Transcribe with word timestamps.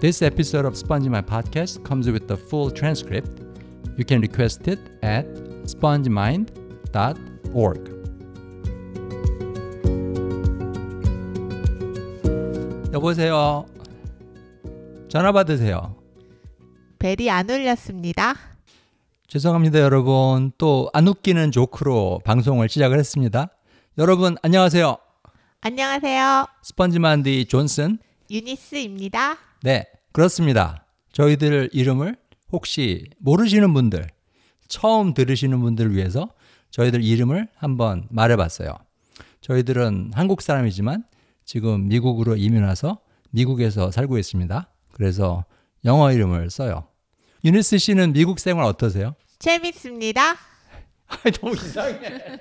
This 0.00 0.22
episode 0.22 0.64
of 0.64 0.76
Spongy 0.76 1.08
My 1.08 1.20
Podcast 1.20 1.84
comes 1.84 2.08
with 2.10 2.26
the 2.26 2.36
full 2.36 2.70
transcript. 2.70 3.30
You 3.98 4.04
can 4.04 4.20
request 4.20 4.66
it 4.68 4.78
at 5.02 5.26
spongemind.org. 5.66 7.90
여보세요. 12.92 13.66
전화 15.08 15.32
받으세요. 15.32 15.96
벨이 16.98 17.30
안 17.30 17.48
울렸습니다. 17.48 18.34
죄송합니다, 19.28 19.80
여러분. 19.80 20.52
또 20.58 20.90
안 20.92 21.06
웃기는 21.08 21.52
조크로 21.52 22.20
방송을 22.24 22.68
시작을 22.68 22.98
했습니다. 22.98 23.48
여러분 23.98 24.36
안녕하세요. 24.42 24.96
안녕하세요. 25.60 26.46
스펀지만디 26.62 27.46
존슨. 27.46 27.98
유니스입니다. 28.30 29.36
네, 29.62 29.84
그렇습니다. 30.12 30.86
저희들 31.12 31.70
이름을 31.72 32.16
혹시 32.50 33.06
모르시는 33.18 33.74
분들, 33.74 34.08
처음 34.68 35.12
들으시는 35.12 35.60
분들을 35.60 35.94
위해서 35.94 36.30
저희들 36.70 37.02
이름을 37.04 37.48
한번 37.56 38.06
말해봤어요. 38.10 38.74
저희들은 39.40 40.12
한국 40.14 40.40
사람이지만 40.42 41.04
지금 41.44 41.88
미국으로 41.88 42.36
이민 42.36 42.62
와서 42.64 43.00
미국에서 43.30 43.90
살고 43.90 44.18
있습니다. 44.18 44.68
그래서 44.92 45.44
영어 45.84 46.12
이름을 46.12 46.50
써요. 46.50 46.86
유니스 47.44 47.78
씨는 47.78 48.12
미국 48.12 48.38
생활 48.38 48.64
어떠세요? 48.64 49.14
재밌습니다. 49.38 50.36
너무 51.40 51.54
이상해. 51.54 52.38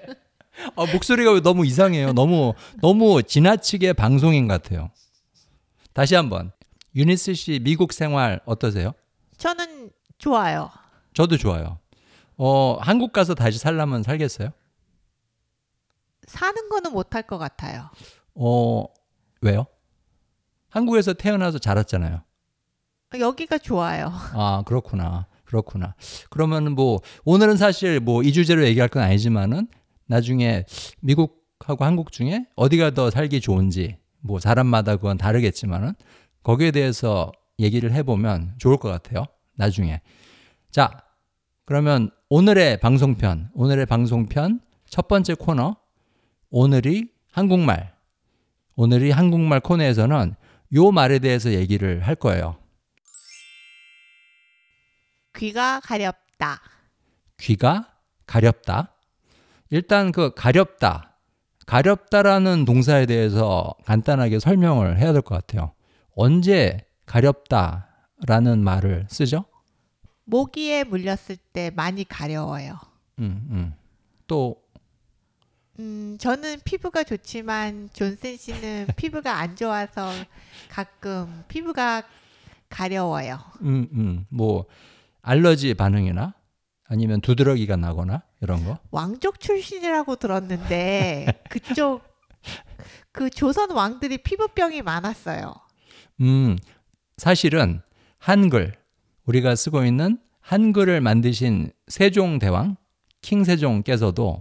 아, 0.75 0.85
목소리가 0.91 1.33
왜 1.33 1.41
너무 1.41 1.65
이상해요. 1.65 2.13
너무 2.13 2.53
너무 2.81 3.23
지나치게 3.23 3.93
방송인 3.93 4.47
같아요. 4.47 4.91
다시 5.93 6.15
한번 6.15 6.51
유니스 6.95 7.33
씨 7.33 7.59
미국 7.63 7.93
생활 7.93 8.39
어떠세요? 8.45 8.93
저는 9.37 9.91
좋아요. 10.17 10.69
저도 11.13 11.37
좋아요. 11.37 11.79
어, 12.37 12.77
한국 12.81 13.13
가서 13.13 13.35
다시 13.35 13.57
살려면 13.59 14.03
살겠어요? 14.03 14.51
사는 16.27 16.69
거는 16.69 16.91
못할 16.91 17.23
것 17.23 17.37
같아요. 17.37 17.89
어, 18.35 18.85
왜요? 19.41 19.65
한국에서 20.69 21.13
태어나서 21.13 21.57
자랐잖아요. 21.59 22.21
여기가 23.19 23.57
좋아요. 23.57 24.11
아, 24.33 24.63
그렇구나. 24.65 25.27
그렇구나. 25.45 25.95
그러면 26.29 26.73
뭐 26.73 26.99
오늘은 27.25 27.57
사실 27.57 27.99
뭐 27.99 28.21
이 28.23 28.31
주제로 28.31 28.63
얘기할 28.65 28.87
건 28.87 29.01
아니지만은 29.01 29.67
나중에 30.05 30.65
미국하고 30.99 31.85
한국 31.85 32.11
중에 32.11 32.45
어디가 32.55 32.91
더 32.91 33.09
살기 33.09 33.41
좋은지 33.41 33.97
뭐 34.19 34.39
사람마다 34.39 34.95
그건 34.97 35.17
다르겠지만은 35.17 35.95
거기에 36.43 36.71
대해서 36.71 37.31
얘기를 37.59 37.91
해보면 37.91 38.55
좋을 38.57 38.77
것 38.77 38.89
같아요. 38.89 39.25
나중에. 39.55 40.01
자, 40.71 40.89
그러면 41.65 42.09
오늘의 42.29 42.79
방송편, 42.79 43.51
오늘의 43.53 43.85
방송편 43.85 44.61
첫 44.89 45.07
번째 45.07 45.33
코너, 45.35 45.75
오늘이 46.49 47.11
한국말. 47.31 47.93
오늘이 48.75 49.11
한국말 49.11 49.59
코너에서는 49.59 50.35
요 50.75 50.91
말에 50.91 51.19
대해서 51.19 51.51
얘기를 51.51 52.01
할 52.07 52.15
거예요. 52.15 52.57
귀가 55.35 55.79
가렵다. 55.81 56.61
귀가 57.39 57.93
가렵다. 58.25 58.93
일단 59.69 60.11
그 60.11 60.33
가렵다. 60.33 61.17
가렵다라는 61.65 62.65
동사에 62.65 63.05
대해서 63.05 63.73
간단하게 63.85 64.39
설명을 64.39 64.97
해야 64.97 65.13
될 65.13 65.21
것 65.21 65.35
같아요. 65.35 65.73
언제 66.21 66.85
가렵다라는 67.05 68.61
말을 68.61 69.07
쓰죠? 69.09 69.45
모기에 70.25 70.83
물렸을 70.83 71.37
때 71.53 71.71
많이 71.73 72.03
가려워요. 72.03 72.77
음, 73.19 73.47
음. 73.49 73.73
또 74.27 74.61
음, 75.79 76.17
저는 76.19 76.59
피부가 76.65 77.05
좋지만 77.05 77.89
존슨 77.93 78.35
씨는 78.35 78.87
피부가 78.97 79.37
안 79.37 79.55
좋아서 79.55 80.11
가끔 80.67 81.45
피부가 81.47 82.03
가려워요. 82.67 83.39
음, 83.61 83.87
음. 83.93 84.25
뭐 84.27 84.65
알러지 85.21 85.73
반응이나 85.75 86.33
아니면 86.83 87.21
두드러기가 87.21 87.77
나거나 87.77 88.23
이런 88.41 88.65
거. 88.65 88.77
왕족 88.91 89.39
출신이라고 89.39 90.17
들었는데 90.17 91.43
그쪽 91.49 92.01
그 93.13 93.29
조선 93.29 93.71
왕들이 93.71 94.17
피부병이 94.17 94.81
많았어요. 94.81 95.68
음, 96.21 96.57
사실은 97.17 97.81
한글 98.17 98.73
우리가 99.25 99.55
쓰고 99.55 99.85
있는 99.85 100.19
한글을 100.41 101.01
만드신 101.01 101.71
세종대왕 101.87 102.77
킹 103.21 103.43
세종께서도 103.43 104.39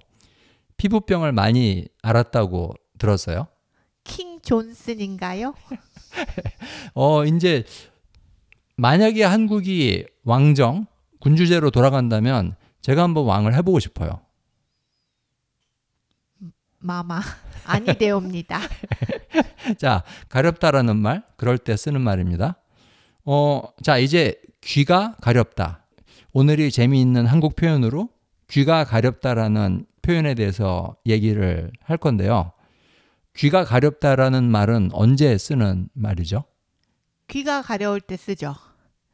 피부병을 0.76 1.32
많이 1.32 1.86
앓았다고 2.02 2.74
들었어요. 2.98 3.48
킹 4.04 4.40
존슨인가요? 4.40 5.54
어, 6.94 7.24
이제 7.24 7.64
만약에 8.76 9.24
한국이 9.24 10.06
왕정 10.24 10.86
군주제로 11.20 11.70
돌아간다면 11.70 12.54
제가 12.80 13.02
한번 13.02 13.24
왕을 13.24 13.54
해보고 13.56 13.80
싶어요. 13.80 14.20
마마 16.78 17.20
아니 17.68 17.86
되옵니다. 17.86 18.60
자, 19.78 20.02
가렵다라는 20.28 20.96
말, 20.96 21.22
그럴 21.36 21.58
때 21.58 21.76
쓰는 21.76 22.00
말입니다. 22.00 22.56
어, 23.24 23.62
자, 23.82 23.98
이제 23.98 24.40
귀가 24.60 25.14
가렵다. 25.20 25.84
오늘이 26.32 26.70
재미있는 26.70 27.26
한국 27.26 27.56
표현으로 27.56 28.08
귀가 28.48 28.84
가렵다라는 28.84 29.84
표현에 30.02 30.34
대해서 30.34 30.96
얘기를 31.06 31.70
할 31.82 31.98
건데요. 31.98 32.52
귀가 33.36 33.64
가렵다라는 33.64 34.44
말은 34.50 34.90
언제 34.92 35.36
쓰는 35.36 35.88
말이죠? 35.92 36.44
귀가 37.28 37.60
가려울 37.60 38.00
때 38.00 38.16
쓰죠. 38.16 38.54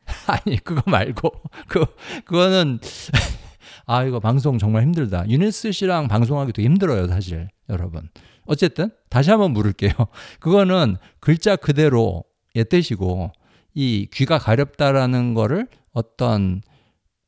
아니, 0.29 0.57
그거 0.63 0.83
말고, 0.89 1.33
그, 1.69 1.85
그거는, 2.25 2.79
아, 3.87 4.05
이거 4.05 4.21
방송 4.21 4.59
정말 4.59 4.83
힘들다. 4.83 5.29
유니스 5.29 5.73
씨랑 5.73 6.09
방송하기 6.09 6.53
되게 6.53 6.69
힘들어요, 6.69 7.09
사실, 7.09 7.49
여러분. 7.69 8.09
어쨌든, 8.47 8.91
다시 9.09 9.31
한번 9.31 9.53
물을게요. 9.53 9.93
그거는 10.41 10.97
글자 11.21 11.57
그대로의 11.57 12.65
뜻이고, 12.69 13.33
이 13.75 14.09
귀가 14.13 14.39
가렵다라는 14.39 15.35
거를 15.35 15.69
어떤, 15.93 16.63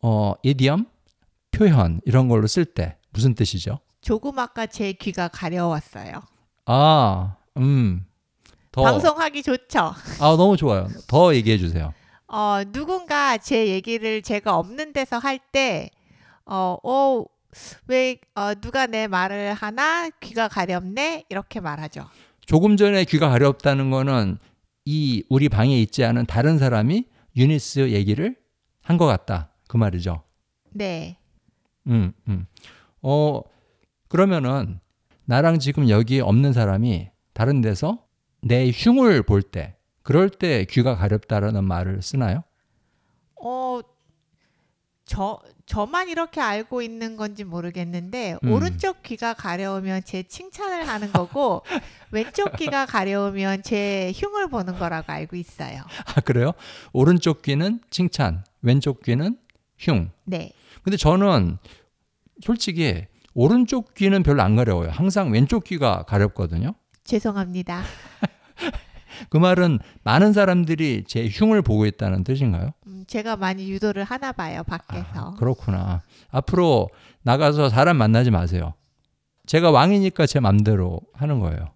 어, 0.03 0.35
이디엄? 0.43 0.87
표현, 1.51 2.01
이런 2.05 2.29
걸로 2.29 2.47
쓸 2.47 2.65
때 2.65 2.97
무슨 3.13 3.35
뜻이죠? 3.35 3.81
조금 4.01 4.39
아까 4.39 4.67
제 4.67 4.93
귀가 4.93 5.29
가려웠어요. 5.29 6.21
아, 6.67 7.37
음. 7.57 8.05
더. 8.71 8.83
방송하기 8.83 9.43
좋죠. 9.43 9.79
아, 10.21 10.37
너무 10.37 10.57
좋아요. 10.57 10.87
더 11.09 11.35
얘기해 11.35 11.57
주세요. 11.59 11.95
어, 12.29 12.61
누군가 12.73 13.39
제 13.39 13.69
얘기를 13.69 14.21
제가 14.21 14.57
없는 14.59 14.93
데서 14.93 15.19
할 15.19 15.39
때, 15.39 15.91
어, 16.45 16.77
어, 16.83 17.25
왜, 17.87 18.19
어, 18.35 18.55
누가 18.55 18.87
내 18.87 19.07
말을 19.07 19.55
하나? 19.55 20.09
귀가 20.21 20.49
가렵네? 20.49 21.25
이렇게 21.29 21.61
말하죠. 21.61 22.07
조금 22.45 22.77
전에 22.77 23.05
귀가 23.05 23.29
가렵다는 23.29 23.91
거는 23.91 24.39
이 24.85 25.25
우리 25.29 25.49
방에 25.49 25.81
있지 25.81 26.05
않은 26.05 26.27
다른 26.27 26.59
사람이 26.59 27.07
유니스 27.37 27.91
얘기를 27.91 28.37
한 28.83 28.99
것 28.99 29.07
같다. 29.07 29.51
그 29.69 29.77
말이죠. 29.77 30.23
네. 30.71 31.19
음, 31.89 32.13
음. 32.29 32.47
어, 33.03 33.41
그러면은 34.09 34.79
나랑 35.25 35.59
지금 35.59 35.89
여기 35.89 36.21
없는 36.21 36.53
사람이 36.53 37.09
다른 37.33 37.61
데서 37.63 38.05
내 38.43 38.71
흉을 38.71 39.23
볼 39.25 39.43
때, 39.43 39.75
그럴 40.03 40.31
때 40.31 40.65
귀가 40.71 40.95
가렵다라는 40.95 41.65
말을 41.65 42.01
쓰나요? 42.01 42.45
어, 43.43 43.81
저, 45.07 45.39
저만 45.67 46.09
이렇게 46.09 46.41
알고 46.41 46.83
있는 46.83 47.17
건지 47.17 47.45
모르겠는데, 47.45 48.39
음. 48.43 48.53
오른쪽 48.53 49.03
귀가 49.05 49.35
가려우면 49.35 50.03
제 50.05 50.25
칭찬을 50.25 50.87
하는 50.89 51.13
거고, 51.13 51.63
왼쪽 52.11 52.57
귀가 52.57 52.87
가려우면 52.87 53.63
제 53.63 54.13
흉을 54.17 54.49
보는 54.49 54.79
거라고 54.79 55.13
알고 55.13 55.37
있어요. 55.37 55.83
아, 56.15 56.21
그래요? 56.21 56.53
오른쪽 56.93 57.43
귀는 57.43 57.81
칭찬, 57.89 58.45
왼쪽 58.63 59.03
귀는 59.05 59.39
흉. 59.79 60.11
네. 60.25 60.53
근데 60.83 60.97
저는 60.97 61.59
솔직히 62.43 63.07
오른쪽 63.33 63.95
귀는 63.95 64.23
별로 64.25 64.43
안 64.43 64.57
가려워요. 64.57 64.91
항상 64.91 65.31
왼쪽 65.31 65.65
귀가 65.65 66.03
가렵거든요. 66.03 66.75
죄송합니다. 67.05 67.83
그 69.29 69.37
말은 69.37 69.79
많은 70.05 70.33
사람들이 70.33 71.05
제 71.07 71.29
흉을 71.29 71.63
보고 71.63 71.87
있다는 71.87 72.25
뜻인가요? 72.25 72.73
음, 72.87 73.05
제가 73.07 73.37
많이 73.37 73.71
유도를 73.71 74.05
하나 74.05 74.33
봐요, 74.33 74.61
아, 74.61 74.63
밖에서. 74.63 75.35
그렇구나. 75.35 76.03
앞으로 76.31 76.89
나가서 77.23 77.69
사람 77.69 77.97
만나지 77.97 78.31
마세요. 78.31 78.75
제가 79.47 79.71
왕이니까 79.71 80.27
제 80.27 80.41
맘대로 80.41 81.01
하는 81.13 81.41
거예요. 81.41 81.73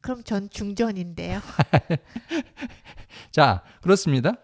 그럼 0.00 0.22
전 0.22 0.48
중전인데요. 0.50 1.40
자, 3.32 3.62
그렇습니다. 3.82 4.34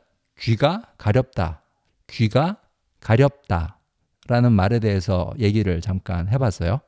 귀가 0.40 0.82
가렵다. 0.98 1.62
귀가 2.08 2.56
가렵다. 3.00 3.78
라는 4.28 4.52
말에 4.52 4.78
대해서 4.80 5.32
얘기를 5.38 5.80
잠깐 5.80 6.28
해봤어요. 6.28 6.80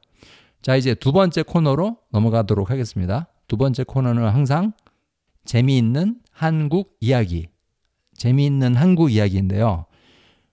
자, 0.63 0.77
이제 0.77 0.95
두 0.95 1.13
번째 1.13 1.43
코너로 1.43 1.99
넘어가도록 2.11 2.71
하겠습니다. 2.71 3.29
두 3.49 3.57
번째 3.57 3.85
코너는 3.85 4.29
항상 4.29 4.73
재미있는 5.45 6.21
한국 6.31 6.97
이야기. 7.01 7.49
재미있는 8.15 8.77
한국 8.77 9.11
이야기인데요. 9.13 9.87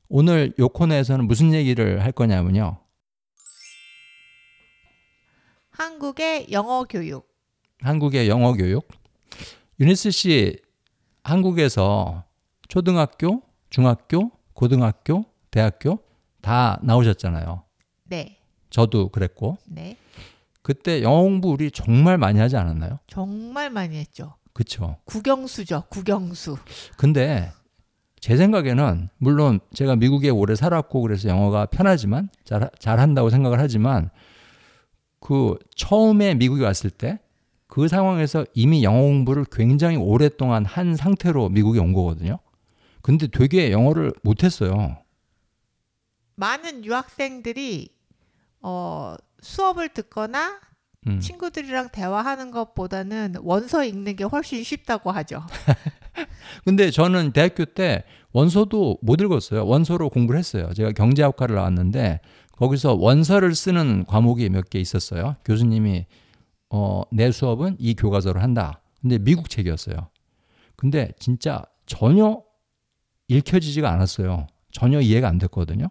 오늘 0.10 0.54
요 0.60 0.68
코너에서는 0.68 1.26
무슨 1.26 1.54
얘기를 1.54 2.04
할 2.04 2.12
거냐면요. 2.12 2.78
한국의 5.70 6.48
영어 6.52 6.84
교육. 6.84 7.28
한국의 7.80 8.28
영어 8.28 8.54
교육. 8.54 8.88
유니스 9.80 10.12
씨, 10.12 10.58
한국에서 11.24 12.26
초등학교, 12.68 13.42
중학교, 13.70 14.32
고등학교, 14.54 15.26
대학교 15.50 16.00
다 16.42 16.80
나오셨잖아요. 16.84 17.64
네. 18.04 18.38
저도 18.70 19.10
그랬고. 19.10 19.58
네. 19.68 19.98
그때 20.62 21.02
영어 21.02 21.22
공부 21.22 21.50
우리 21.50 21.72
정말 21.72 22.18
많이 22.18 22.40
하지 22.40 22.58
않았나요? 22.58 23.00
정말 23.08 23.70
많이 23.70 23.98
했죠. 23.98 24.36
그쵸. 24.54 24.98
국영수죠. 25.06 25.86
국영수. 25.90 26.58
근데 26.98 27.52
제 28.20 28.38
생각에는 28.38 29.10
물론 29.18 29.60
제가 29.74 29.96
미국에 29.96 30.30
오래 30.30 30.56
살았고 30.56 31.02
그래서 31.02 31.30
영어가 31.30 31.68
편하지만 31.68 32.30
잘, 32.44 32.70
잘한다고 32.78 33.30
생각을 33.30 33.60
하지만 33.60 34.10
그 35.20 35.58
처음에 35.76 36.36
미국에 36.36 36.64
왔을 36.64 36.90
때 36.90 37.20
그 37.72 37.88
상황에서 37.88 38.46
이미 38.54 38.84
영어 38.84 39.00
공부를 39.00 39.46
굉장히 39.50 39.96
오랫동안 39.96 40.66
한 40.66 40.98
상태로 40.98 41.48
미국에 41.48 41.80
온 41.80 41.94
거거든요. 41.94 42.38
근데 43.02 43.28
되게 43.28 43.72
영어를 43.72 44.12
못했어요. 44.24 44.98
많은 46.36 46.84
유학생들이 46.84 47.88
어, 48.62 49.16
수업을 49.42 49.90
듣거나 49.90 50.60
음. 51.08 51.20
친구들이랑 51.20 51.90
대화하는 51.92 52.52
것보다는 52.52 53.36
원서 53.42 53.84
읽는 53.84 54.16
게 54.16 54.24
훨씬 54.24 54.64
쉽다고 54.64 55.12
하죠. 55.12 55.44
근데 56.64 56.92
저는 56.92 57.32
대학교 57.32 57.66
때 57.66 58.04
원서도 58.34 59.00
못 59.02 59.20
읽었어요. 59.20 59.66
원서로 59.66 60.10
공부를 60.10 60.38
했어요. 60.40 60.72
제가 60.74 60.92
경제학과를 60.92 61.56
나왔는데 61.56 62.20
거기서 62.58 62.94
원서를 62.94 63.56
쓰는 63.56 64.06
과목이 64.06 64.50
몇 64.50 64.70
개 64.70 64.80
있었어요. 64.80 65.36
교수님이 65.44 66.06
어, 66.70 67.02
내 67.12 67.32
수업은 67.32 67.78
이 67.80 67.96
교과서를 67.96 68.44
한다. 68.44 68.82
근데 69.02 69.18
미국 69.18 69.50
책이었어요. 69.50 70.10
근데 70.76 71.12
진짜 71.20 71.64
전혀 71.88 72.42
읽혀지지가 73.28 73.90
않았어요. 73.90 74.46
전혀 74.72 75.00
이해가 75.02 75.28
안 75.28 75.38
됐거든요. 75.40 75.88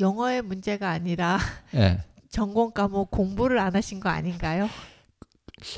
영어의 0.00 0.42
문제가 0.42 0.90
아니라 0.90 1.38
예. 1.74 1.98
전공 2.30 2.70
과목 2.72 3.10
공부를 3.10 3.58
안 3.58 3.74
하신 3.74 4.00
거 4.00 4.08
아닌가요? 4.08 4.68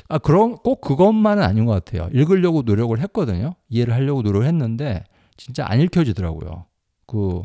아, 0.09 0.17
그런, 0.19 0.57
꼭 0.57 0.81
그것만은 0.81 1.41
아닌 1.43 1.65
것 1.65 1.73
같아요. 1.73 2.09
읽으려고 2.13 2.61
노력을 2.61 2.97
했거든요. 2.99 3.55
이해를 3.69 3.93
하려고 3.93 4.21
노력을 4.21 4.45
했는데, 4.45 5.03
진짜 5.37 5.65
안 5.67 5.79
읽혀지더라고요. 5.81 6.65
그, 7.07 7.41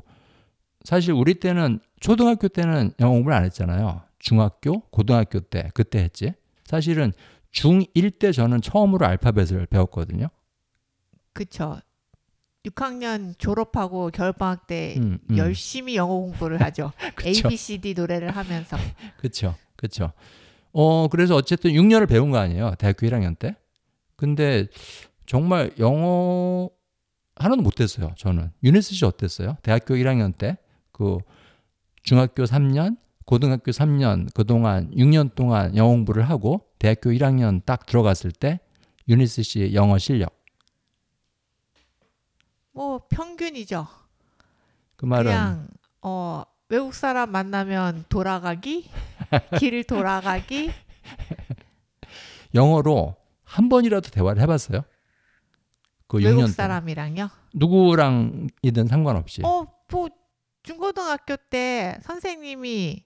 사실 0.85 1.13
우리 1.15 1.35
때는, 1.35 1.81
초등학교 2.01 2.49
때는 2.49 2.93
영어 3.01 3.13
공부를 3.13 3.37
안 3.37 3.45
했잖아요. 3.45 4.03
중학교, 4.19 4.81
고등학교 4.91 5.41
때, 5.41 5.71
그때 5.73 6.01
했지. 6.01 6.33
사실은 6.65 7.13
중1 7.53 8.19
때 8.19 8.33
저는 8.33 8.61
처음으로 8.61 9.07
알파벳을 9.07 9.67
배웠거든요. 9.67 10.29
그쵸. 11.33 11.79
6학년 12.67 13.39
졸업하고 13.39 14.11
겨울방학 14.11 14.67
때 14.67 14.95
음, 14.99 15.19
음. 15.31 15.39
열심히 15.39 15.97
영어 15.97 16.15
공부를 16.15 16.61
하죠. 16.63 16.93
A, 17.25 17.43
B, 17.43 17.57
C, 17.57 17.79
D 17.79 17.95
노래를 17.95 18.31
하면서. 18.31 18.77
그쵸. 19.19 19.55
그쵸. 19.77 20.13
어, 20.73 21.09
그래서 21.09 21.37
어쨌든 21.37 21.73
6년을 21.73 22.09
배운 22.09 22.31
거 22.31 22.39
아니에요. 22.39 22.75
대학교 22.79 23.07
1학년 23.07 23.39
때. 23.39 23.55
근데 24.17 24.67
정말 25.27 25.73
영어 25.79 26.71
하나도 27.37 27.63
못 27.63 27.81
했어요. 27.81 28.13
저는. 28.17 28.51
유니스 28.63 28.95
씨 28.95 29.05
어땠어요? 29.05 29.57
대학교 29.63 29.95
1학년 29.95 30.37
때. 30.37 30.57
그 30.93 31.19
중학교 32.03 32.45
3년, 32.45 32.97
고등학교 33.27 33.71
3년 33.71 34.29
그동안 34.33 34.91
6년 34.93 35.35
동안 35.35 35.77
영어 35.77 35.91
공부를 35.91 36.29
하고 36.31 36.63
대학교 36.79 37.11
1학년 37.11 37.63
딱 37.65 37.85
들어갔을 37.85 38.31
때 38.33 38.61
유니스 39.09 39.43
씨 39.43 39.75
영어 39.75 39.99
실력. 39.99 40.35
뭐 42.77 43.01
평균이죠. 43.09 43.89
그 44.97 45.07
말은 45.07 45.25
그냥 45.31 45.69
어 46.03 46.43
외국 46.69 46.93
사람 46.93 47.33
만나면 47.33 48.05
돌아가기, 48.11 48.91
길을 49.59 49.85
돌아가기. 49.85 50.71
영어로 52.55 53.17
한 53.45 53.71
번이라도 53.71 54.11
대화를 54.11 54.43
해봤어요? 54.43 54.83
그 56.07 56.19
6년 56.19 56.37
외국. 56.37 56.49
사람이랑요. 56.49 57.31
누구랑이든 57.55 58.89
상관없이. 58.89 59.41
어, 59.43 59.67
뭐 59.91 60.09
중고등학교 60.63 61.37
때 61.49 61.99
선생님이 62.03 63.06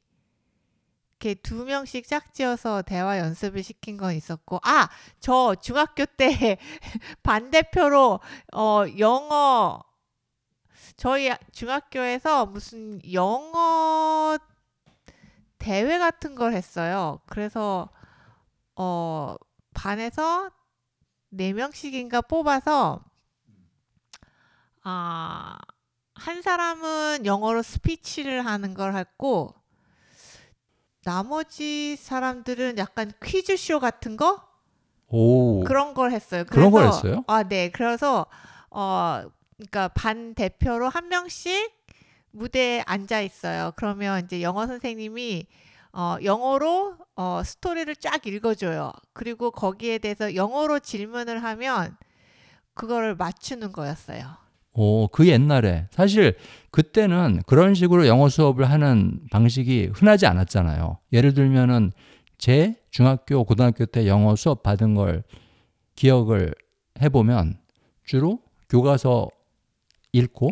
이렇게 1.20 1.34
두 1.34 1.66
명씩 1.66 2.08
짝지어서 2.08 2.82
대화 2.82 3.18
연습을 3.18 3.62
시킨 3.62 3.98
건 3.98 4.14
있었고, 4.14 4.58
아, 4.62 4.88
저 5.20 5.54
중학교 5.54 6.06
때 6.06 6.56
반대표로 7.22 8.20
어 8.54 8.84
영어 8.98 9.82
저희 10.96 11.30
중학교에서 11.52 12.46
무슨 12.46 13.00
영어 13.12 14.38
대회 15.58 15.98
같은 15.98 16.34
걸 16.34 16.54
했어요. 16.54 17.20
그래서 17.26 17.90
어 18.76 19.36
반에서 19.74 20.50
네 21.28 21.52
명씩인가 21.52 22.22
뽑아서 22.22 23.04
아, 24.82 25.58
한 26.14 26.40
사람은 26.40 27.26
영어로 27.26 27.62
스피치를 27.62 28.46
하는 28.46 28.72
걸 28.72 28.96
했고 28.96 29.59
나머지 31.04 31.96
사람들은 31.96 32.78
약간 32.78 33.12
퀴즈쇼 33.22 33.80
같은 33.80 34.16
거 34.16 34.42
오. 35.08 35.64
그런 35.64 35.94
걸 35.94 36.12
했어요. 36.12 36.44
그런 36.48 36.70
걸 36.70 36.82
그래서- 36.82 36.96
했어요? 36.98 37.24
아, 37.26 37.42
네. 37.42 37.70
그래서 37.70 38.26
어 38.70 39.22
그러니까 39.56 39.88
반 39.88 40.34
대표로 40.34 40.88
한 40.88 41.08
명씩 41.08 41.72
무대에 42.32 42.82
앉아 42.86 43.20
있어요. 43.22 43.72
그러면 43.76 44.24
이제 44.24 44.40
영어 44.42 44.66
선생님이 44.66 45.46
어 45.92 46.16
영어로 46.22 46.96
어 47.16 47.42
스토리를 47.44 47.96
쫙 47.96 48.24
읽어줘요. 48.26 48.92
그리고 49.12 49.50
거기에 49.50 49.98
대해서 49.98 50.34
영어로 50.36 50.78
질문을 50.78 51.42
하면 51.42 51.96
그거를 52.74 53.16
맞추는 53.16 53.72
거였어요. 53.72 54.36
오, 54.72 55.08
그 55.08 55.26
옛날에 55.28 55.88
사실 55.90 56.36
그때는 56.70 57.42
그런 57.46 57.74
식으로 57.74 58.06
영어 58.06 58.28
수업을 58.28 58.70
하는 58.70 59.20
방식이 59.30 59.90
흔하지 59.92 60.26
않았잖아요. 60.26 60.98
예를 61.12 61.34
들면은 61.34 61.92
제 62.38 62.76
중학교, 62.90 63.44
고등학교 63.44 63.84
때 63.84 64.06
영어 64.06 64.36
수업 64.36 64.62
받은 64.62 64.94
걸 64.94 65.24
기억을 65.96 66.54
해보면 67.02 67.58
주로 68.04 68.40
교과서 68.68 69.28
읽고 70.12 70.50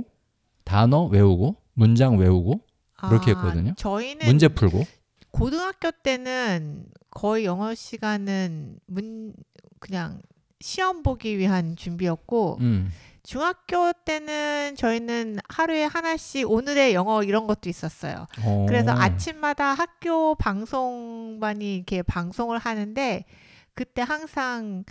단어 0.64 1.04
외우고 1.06 1.56
문장 1.74 2.18
외우고 2.18 2.60
그렇게 2.96 3.32
아, 3.32 3.34
했거든요. 3.34 3.74
저희는 3.76 4.26
문제 4.26 4.48
풀고 4.48 4.84
고등학교 5.30 5.90
때는 5.90 6.86
거의 7.10 7.44
영어 7.44 7.74
시간은 7.74 8.78
문 8.86 9.32
그냥 9.78 10.20
시험 10.60 11.02
보기 11.02 11.38
위한 11.38 11.76
준비였고 11.76 12.58
음. 12.60 12.90
중학교 13.28 13.92
때는 14.06 14.74
저희는 14.74 15.36
하루에 15.50 15.84
하나씩 15.84 16.50
오늘의 16.50 16.94
영어 16.94 17.22
이런 17.22 17.46
것도 17.46 17.68
있었어요. 17.68 18.26
어. 18.42 18.64
그래서 18.66 18.92
아침마다 18.92 19.74
학교 19.74 20.34
방송반이 20.34 21.76
이렇게 21.76 22.00
방송을 22.00 22.56
하는데 22.56 23.26
그때 23.74 24.00
항상 24.00 24.82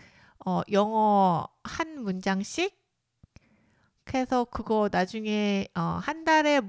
어, 0.45 0.61
영어 0.71 1.47
한 1.63 2.03
문장씩 2.03 2.77
해서 4.13 4.45
그거 4.45 4.87
나중에 4.91 5.67
어, 5.73 5.99
한 5.99 6.23
달에 6.23 6.61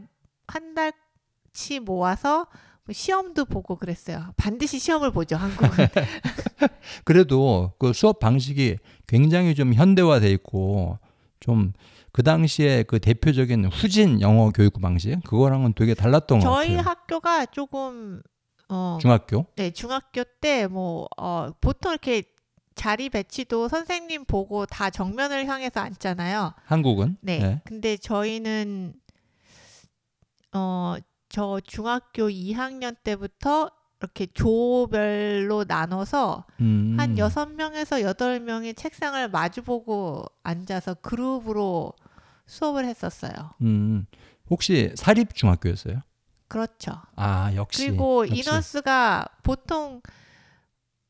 한 0.46 0.74
달치 0.74 1.80
모아서 1.80 2.46
뭐 2.86 2.94
시험도 2.94 3.44
보고 3.44 3.76
그랬어요. 3.76 4.32
반드시 4.38 4.78
시험을 4.78 5.10
보죠, 5.10 5.36
한국은. 5.36 5.68
그래도 7.04 7.74
그 7.78 7.92
수업 7.92 8.20
방식이 8.20 8.78
굉장히 9.06 9.54
좀 9.54 9.74
현대화돼 9.74 10.30
있고 10.30 10.98
좀 11.40 11.72
그 12.10 12.22
당시에 12.22 12.82
그 12.84 12.98
대표적인 12.98 13.66
후진 13.66 14.20
영어 14.22 14.50
교육 14.50 14.80
방식 14.80 15.22
그거랑은 15.24 15.74
되게 15.74 15.94
달랐던 15.94 16.40
것 16.40 16.42
저희 16.44 16.74
같아요. 16.74 16.90
학교가 16.90 17.46
조금 17.46 18.22
어, 18.68 18.98
중학교 19.00 19.46
네, 19.56 19.70
중학교 19.70 20.24
때 20.40 20.66
뭐 20.66 21.06
어, 21.16 21.50
보통 21.60 21.92
이렇게 21.92 22.22
자리 22.74 23.08
배치도 23.10 23.68
선생님 23.68 24.24
보고 24.24 24.64
다 24.66 24.88
정면을 24.90 25.46
향해서 25.46 25.80
앉잖아요. 25.80 26.54
한국은 26.64 27.18
네. 27.20 27.60
근데 27.64 27.96
저희는 27.96 28.94
어, 30.54 30.96
저 31.28 31.60
중학교 31.64 32.28
2학년 32.28 32.96
때부터 33.04 33.70
이렇게 34.00 34.26
조별로 34.26 35.64
나눠서 35.66 36.44
음. 36.60 36.94
한 36.98 37.18
여섯 37.18 37.46
명에서 37.50 38.00
여덟 38.02 38.38
명이 38.40 38.74
책상을 38.74 39.28
마주보고 39.30 40.24
앉아서 40.44 40.94
그룹으로 40.94 41.92
수업을 42.46 42.84
했었어요. 42.86 43.32
음. 43.62 44.06
혹시 44.50 44.92
사립 44.96 45.34
중학교였어요? 45.34 46.00
그렇죠. 46.46 46.92
아 47.16 47.52
역시. 47.54 47.86
그리고 47.86 48.26
역시. 48.28 48.40
인원수가 48.40 49.26
보통 49.42 50.00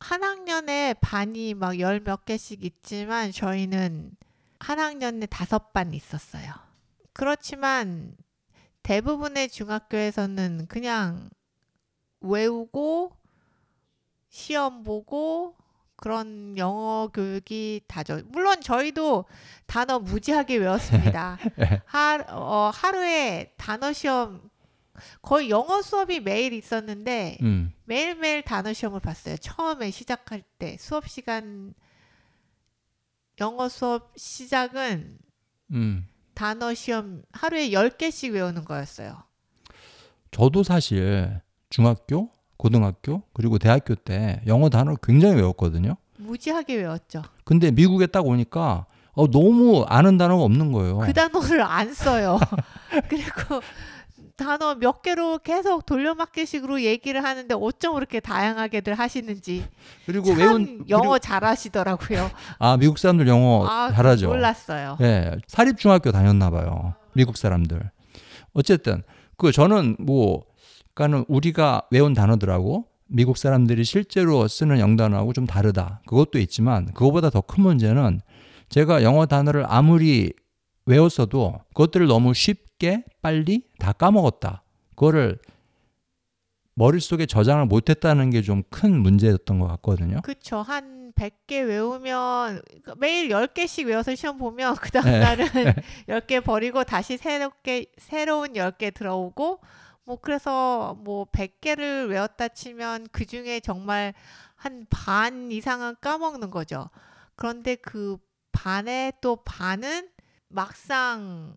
한 0.00 0.22
학년에 0.24 0.94
반이 1.00 1.54
막 1.54 1.78
열 1.78 2.00
몇 2.00 2.24
개씩 2.24 2.64
있지만 2.64 3.30
저희는 3.32 4.12
한 4.60 4.78
학년에 4.80 5.26
다섯 5.26 5.72
반 5.72 5.92
있었어요. 5.92 6.52
그렇지만 7.12 8.16
대부분의 8.82 9.50
중학교에서는 9.50 10.66
그냥 10.68 11.28
외우고 12.20 13.12
시험 14.28 14.82
보고 14.82 15.56
그런 15.96 16.56
영어 16.56 17.10
교육이 17.12 17.82
다죠. 17.88 18.20
물론 18.26 18.60
저희도 18.60 19.24
단어 19.66 19.98
무지하게 19.98 20.58
외웠습니다. 20.58 21.38
하, 21.86 22.24
어, 22.28 22.70
하루에 22.72 23.52
단어 23.56 23.92
시험 23.92 24.48
거의 25.22 25.50
영어 25.50 25.82
수업이 25.82 26.20
매일 26.20 26.52
있었는데 26.52 27.38
음. 27.42 27.72
매일매일 27.84 28.42
단어 28.42 28.72
시험을 28.72 29.00
봤어요. 29.00 29.36
처음에 29.38 29.90
시작할 29.90 30.42
때 30.58 30.76
수업 30.78 31.08
시간 31.08 31.74
영어 33.40 33.68
수업 33.68 34.12
시작은 34.16 35.18
음. 35.72 36.08
단어 36.34 36.74
시험 36.74 37.22
하루에 37.32 37.70
10개씩 37.70 38.34
외우는 38.34 38.64
거였어요. 38.64 39.24
저도 40.30 40.62
사실 40.62 41.40
중학교, 41.70 42.30
고등학교 42.56 43.22
그리고 43.32 43.58
대학교 43.58 43.94
때 43.94 44.40
영어 44.46 44.68
단어 44.68 44.94
굉장히 44.96 45.36
외웠거든요. 45.36 45.96
무지하게 46.18 46.76
외웠죠. 46.76 47.22
근데 47.44 47.70
미국에 47.70 48.06
딱 48.06 48.26
오니까 48.26 48.86
어, 49.12 49.28
너무 49.30 49.84
아는 49.88 50.16
단어가 50.16 50.42
없는 50.44 50.72
거예요. 50.72 50.98
그 50.98 51.12
단어를 51.12 51.62
안 51.62 51.92
써요. 51.92 52.38
그리고 53.08 53.60
단어 54.36 54.76
몇 54.76 55.02
개로 55.02 55.38
계속 55.38 55.84
돌려막기식으로 55.84 56.82
얘기를 56.82 57.24
하는데 57.24 57.52
어쩜 57.58 57.94
그렇게 57.94 58.20
다양하게들 58.20 58.94
하시는지 58.94 59.64
그리고 60.06 60.26
참 60.26 60.38
외운 60.38 60.84
영어 60.88 61.02
그리고- 61.02 61.18
잘하시더라고요. 61.18 62.30
아 62.60 62.76
미국 62.76 62.98
사람들 62.98 63.26
영어 63.26 63.66
아, 63.66 63.90
잘하죠. 63.92 64.28
몰랐어요. 64.28 64.96
예, 65.00 65.32
사립 65.48 65.78
중학교 65.78 66.12
다녔나 66.12 66.50
봐요. 66.50 66.94
미국 67.14 67.36
사람들. 67.36 67.90
어쨌든 68.52 69.02
그 69.36 69.50
저는 69.50 69.96
뭐 69.98 70.44
그러니까는 70.98 71.24
우리가 71.28 71.82
외운 71.92 72.12
단어들하고 72.12 72.86
미국 73.06 73.38
사람들이 73.38 73.84
실제로 73.84 74.48
쓰는 74.48 74.80
영단어하고 74.80 75.32
좀 75.32 75.46
다르다. 75.46 76.02
그것도 76.06 76.38
있지만 76.40 76.86
그거보다 76.86 77.30
더 77.30 77.40
큰 77.40 77.62
문제는 77.62 78.20
제가 78.68 79.02
영어 79.04 79.24
단어를 79.26 79.64
아무리 79.68 80.32
외웠어도 80.86 81.60
그것들을 81.68 82.06
너무 82.08 82.34
쉽게 82.34 83.04
빨리 83.22 83.62
다 83.78 83.92
까먹었다. 83.92 84.62
그거를 84.96 85.38
머릿속에 86.74 87.26
저장을 87.26 87.66
못했다는 87.66 88.30
게 88.30 88.42
좀 88.42 88.62
큰 88.68 88.98
문제였던 89.00 89.60
것 89.60 89.68
같거든요. 89.68 90.20
그쵸. 90.22 90.58
한 90.62 91.12
100개 91.14 91.66
외우면 91.66 92.60
매일 92.98 93.28
10개씩 93.30 93.86
외워서 93.86 94.14
시험 94.14 94.36
보면 94.38 94.76
그 94.76 94.90
다음 94.90 95.06
네. 95.06 95.18
날은 95.18 95.46
10개 96.08 96.42
버리고 96.44 96.84
다시 96.84 97.16
새롭게 97.16 97.86
새로운 97.96 98.52
10개 98.52 98.92
들어오고 98.94 99.60
뭐 100.08 100.16
그래서 100.22 100.96
뭐 101.04 101.26
100개를 101.26 102.08
외웠다 102.08 102.48
치면 102.48 103.08
그 103.12 103.26
중에 103.26 103.60
정말 103.60 104.14
한 104.56 104.86
반 104.88 105.52
이상은 105.52 105.96
까먹는 106.00 106.48
거죠. 106.50 106.88
그런데 107.36 107.74
그 107.74 108.16
반의 108.50 109.12
또 109.20 109.36
반은 109.36 110.08
막상 110.48 111.54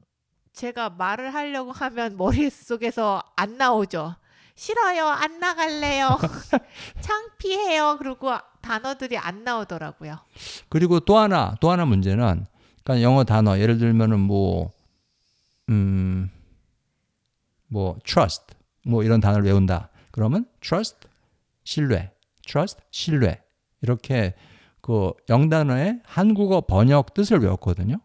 제가 0.52 0.90
말을 0.90 1.34
하려고 1.34 1.72
하면 1.72 2.18
머릿속에서 2.18 3.24
안 3.38 3.56
나오죠. 3.58 4.18
싫어요. 4.56 5.08
안 5.08 5.40
나갈래요. 5.40 6.20
창피해요. 7.00 7.96
그리고 8.00 8.32
단어들이 8.60 9.18
안 9.18 9.46
나오더라고요. 9.46 10.20
그리고 10.68 11.00
또 11.00 11.18
하나 11.18 11.56
또 11.62 11.72
하나 11.72 11.86
문제는 11.86 12.46
그러니까 12.84 13.02
영어 13.02 13.24
단어 13.24 13.58
예를 13.58 13.78
들면은 13.78 14.20
뭐 14.20 14.72
음, 15.70 16.30
뭐 17.72 17.98
trust 18.06 18.44
뭐 18.86 19.04
이런 19.04 19.22
단어를 19.22 19.46
외운다. 19.46 19.90
그러면 20.12 20.46
trust 20.60 21.08
신뢰, 21.64 22.12
trust 22.46 22.80
신뢰 22.92 23.42
이렇게 23.82 24.36
그 24.82 25.14
영단어의 25.30 26.02
한국어 26.04 26.62
번역 26.62 27.14
뜻을 27.14 27.40
외웠거든요. 27.40 27.98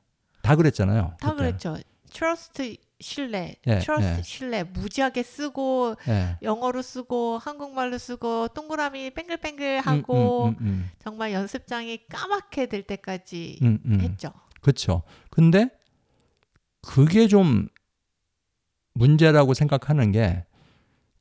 다 0.42 0.54
그랬잖아요. 0.54 1.16
다 1.20 1.30
그때. 1.30 1.37
그랬죠. 1.37 1.76
trust 2.12 2.78
신뢰, 3.00 3.56
예, 3.66 3.80
trust 3.80 4.18
예. 4.18 4.23
신뢰 4.23 4.62
무지하게 4.62 5.23
쓰고 5.23 5.96
예. 6.08 6.38
영어로 6.42 6.80
쓰고 6.80 7.38
한국말로 7.38 7.99
쓰고 7.99 8.49
동그라미 8.49 9.11
뱅글뱅글 9.11 9.78
음, 9.78 9.80
하고 9.85 10.46
음, 10.46 10.56
음, 10.61 10.90
정말 11.00 11.32
연습장이 11.32 12.06
까맣게 12.08 12.66
될 12.66 12.85
때까지 12.85 13.58
음, 13.62 13.80
음, 13.85 13.92
음. 13.94 14.00
했죠. 14.00 14.32
그렇죠. 14.61 15.02
근데 15.30 15.68
그게 16.82 17.26
좀 17.26 17.68
문제라고 18.96 19.54
생각하는 19.54 20.10
게 20.10 20.44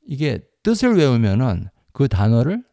이게 0.06 0.40
뜻을 0.62 0.96
외우면은 0.96 1.68
그 1.92 2.08
단어를 2.08 2.64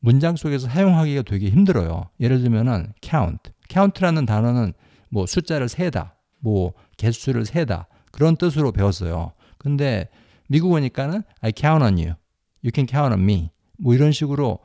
문장 0.00 0.36
속에서 0.36 0.68
사용하기가 0.68 1.22
되게 1.22 1.48
힘들어요. 1.50 2.10
예를 2.20 2.40
들면은 2.40 2.92
count. 3.02 3.50
count라는 3.68 4.24
단어는 4.26 4.72
뭐 5.10 5.26
숫자를 5.26 5.68
세다, 5.68 6.16
뭐 6.38 6.72
개수를 6.96 7.44
세다 7.44 7.88
그런 8.12 8.36
뜻으로 8.36 8.72
배웠어요. 8.72 9.32
근데 9.58 10.08
미국 10.48 10.72
오니까는 10.72 11.22
I 11.40 11.52
count 11.54 11.82
on 11.82 11.94
you, 11.94 12.14
you 12.62 12.70
can 12.72 12.86
count 12.88 13.12
on 13.14 13.20
me 13.22 13.50
뭐 13.78 13.94
이런 13.94 14.12
식으로 14.12 14.60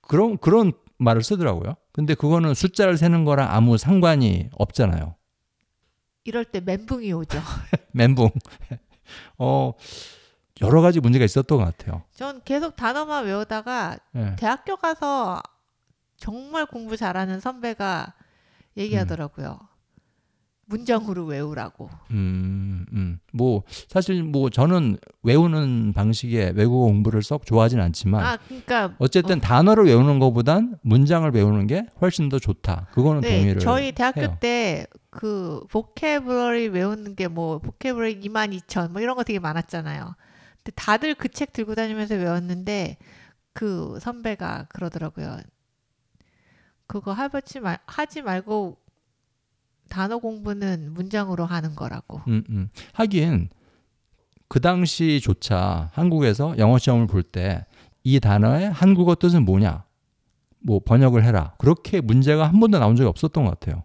그런 0.00 0.38
그런 0.38 0.72
말을 0.98 1.22
쓰더라고요. 1.22 1.74
근데 1.92 2.14
그거는 2.14 2.54
숫자를 2.54 2.96
세는 2.96 3.24
거랑 3.24 3.50
아무 3.50 3.76
상관이 3.76 4.48
없잖아요. 4.52 5.14
이럴 6.24 6.46
때 6.46 6.60
멘붕이 6.60 7.12
오죠. 7.12 7.38
멘붕. 7.92 8.30
어 9.38 9.72
여러 10.60 10.80
가지 10.80 11.00
문제가 11.00 11.24
있었던 11.24 11.58
것 11.58 11.64
같아요. 11.64 12.02
전 12.12 12.40
계속 12.44 12.76
단어만 12.76 13.24
외우다가 13.24 13.96
예. 14.14 14.36
대학교 14.36 14.76
가서 14.76 15.42
정말 16.16 16.66
공부 16.66 16.96
잘하는 16.96 17.40
선배가 17.40 18.14
얘기하더라고요. 18.76 19.58
문장으로 20.66 21.24
외우라고. 21.26 21.90
음, 22.10 22.86
음. 22.92 23.18
뭐 23.32 23.62
사실 23.88 24.22
뭐 24.22 24.50
저는 24.50 24.98
외우는 25.22 25.92
방식의 25.92 26.52
외국어 26.56 26.86
공부를 26.86 27.22
썩 27.22 27.44
좋아하진 27.46 27.80
않지만 27.80 28.24
아, 28.24 28.38
그러니까 28.48 28.94
어쨌든 28.98 29.40
단어를 29.40 29.84
외우는 29.86 30.18
것보단 30.18 30.78
문장을 30.82 31.30
외우는 31.30 31.66
게 31.66 31.86
훨씬 32.00 32.28
더 32.28 32.38
좋다. 32.38 32.88
그거는 32.92 33.20
네, 33.22 33.38
동의를 33.38 33.60
저희 33.60 33.92
대학교. 33.92 34.38
때 34.40 34.86
그 35.10 35.64
보케블러리 35.70 36.68
외우는 36.68 37.14
게 37.14 37.28
뭐 37.28 37.58
보케블러리 37.60 38.18
22,000 38.20 38.92
뭐 38.92 39.00
이런 39.00 39.14
거 39.16 39.22
되게 39.22 39.38
많았잖아요. 39.38 40.14
근데 40.56 40.72
다들 40.74 41.14
그 41.14 41.28
책 41.28 41.52
들고 41.52 41.74
다니면서 41.76 42.16
외웠는데 42.16 42.96
그 43.52 43.98
선배가 44.00 44.66
그러더라고요. 44.70 45.38
그거 46.86 47.12
하지 47.12 47.60
말 47.60 47.78
하지 47.86 48.22
말고 48.22 48.76
단어 49.88 50.18
공부는 50.18 50.92
문장으로 50.92 51.44
하는 51.44 51.74
거라고. 51.74 52.20
음, 52.28 52.44
음. 52.48 52.68
하긴 52.92 53.48
그 54.48 54.60
당시조차 54.60 55.90
한국에서 55.92 56.56
영어 56.58 56.78
시험을 56.78 57.06
볼 57.06 57.22
때 57.22 57.64
이 58.06 58.20
단어의 58.20 58.70
한국어 58.70 59.14
뜻은 59.14 59.46
뭐냐? 59.46 59.84
뭐 60.60 60.78
번역을 60.78 61.24
해라. 61.24 61.54
그렇게 61.56 62.02
문제가 62.02 62.46
한 62.46 62.60
번도 62.60 62.78
나온 62.78 62.96
적이 62.96 63.08
없었던 63.08 63.44
것 63.44 63.58
같아요. 63.58 63.82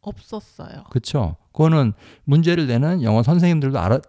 없었어요. 0.00 0.84
그렇죠? 0.90 1.36
그거는 1.52 1.92
문제를 2.24 2.66
내는 2.66 3.02
영어 3.02 3.22
선생님들도 3.22 3.78
알았 3.78 4.00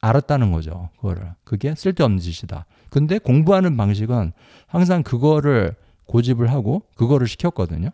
알았다는 0.00 0.52
거죠. 0.52 0.88
그거를. 0.96 1.34
그게 1.44 1.74
쓸데없는 1.74 2.18
짓이다. 2.20 2.64
근데 2.90 3.18
공부하는 3.18 3.76
방식은 3.76 4.32
항상 4.66 5.02
그거를 5.02 5.74
고집을 6.06 6.50
하고 6.50 6.82
그거를 6.94 7.26
시켰거든요. 7.26 7.90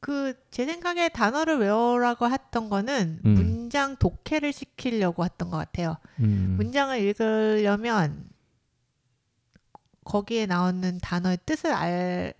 그 0.00 0.34
제 0.58 0.66
생각에 0.66 1.08
단어를 1.08 1.58
외우라고 1.58 2.28
했던 2.28 2.68
거는 2.68 3.20
음. 3.24 3.34
문장 3.34 3.94
독해를 3.96 4.52
시키려고 4.52 5.24
했던 5.24 5.50
것 5.50 5.56
같아요. 5.56 5.98
음. 6.18 6.56
문장을 6.58 6.98
읽으려면 6.98 8.28
거기에 10.02 10.46
나오는 10.46 10.98
단어의 11.00 11.38
뜻을 11.46 11.72
알, 11.72 12.34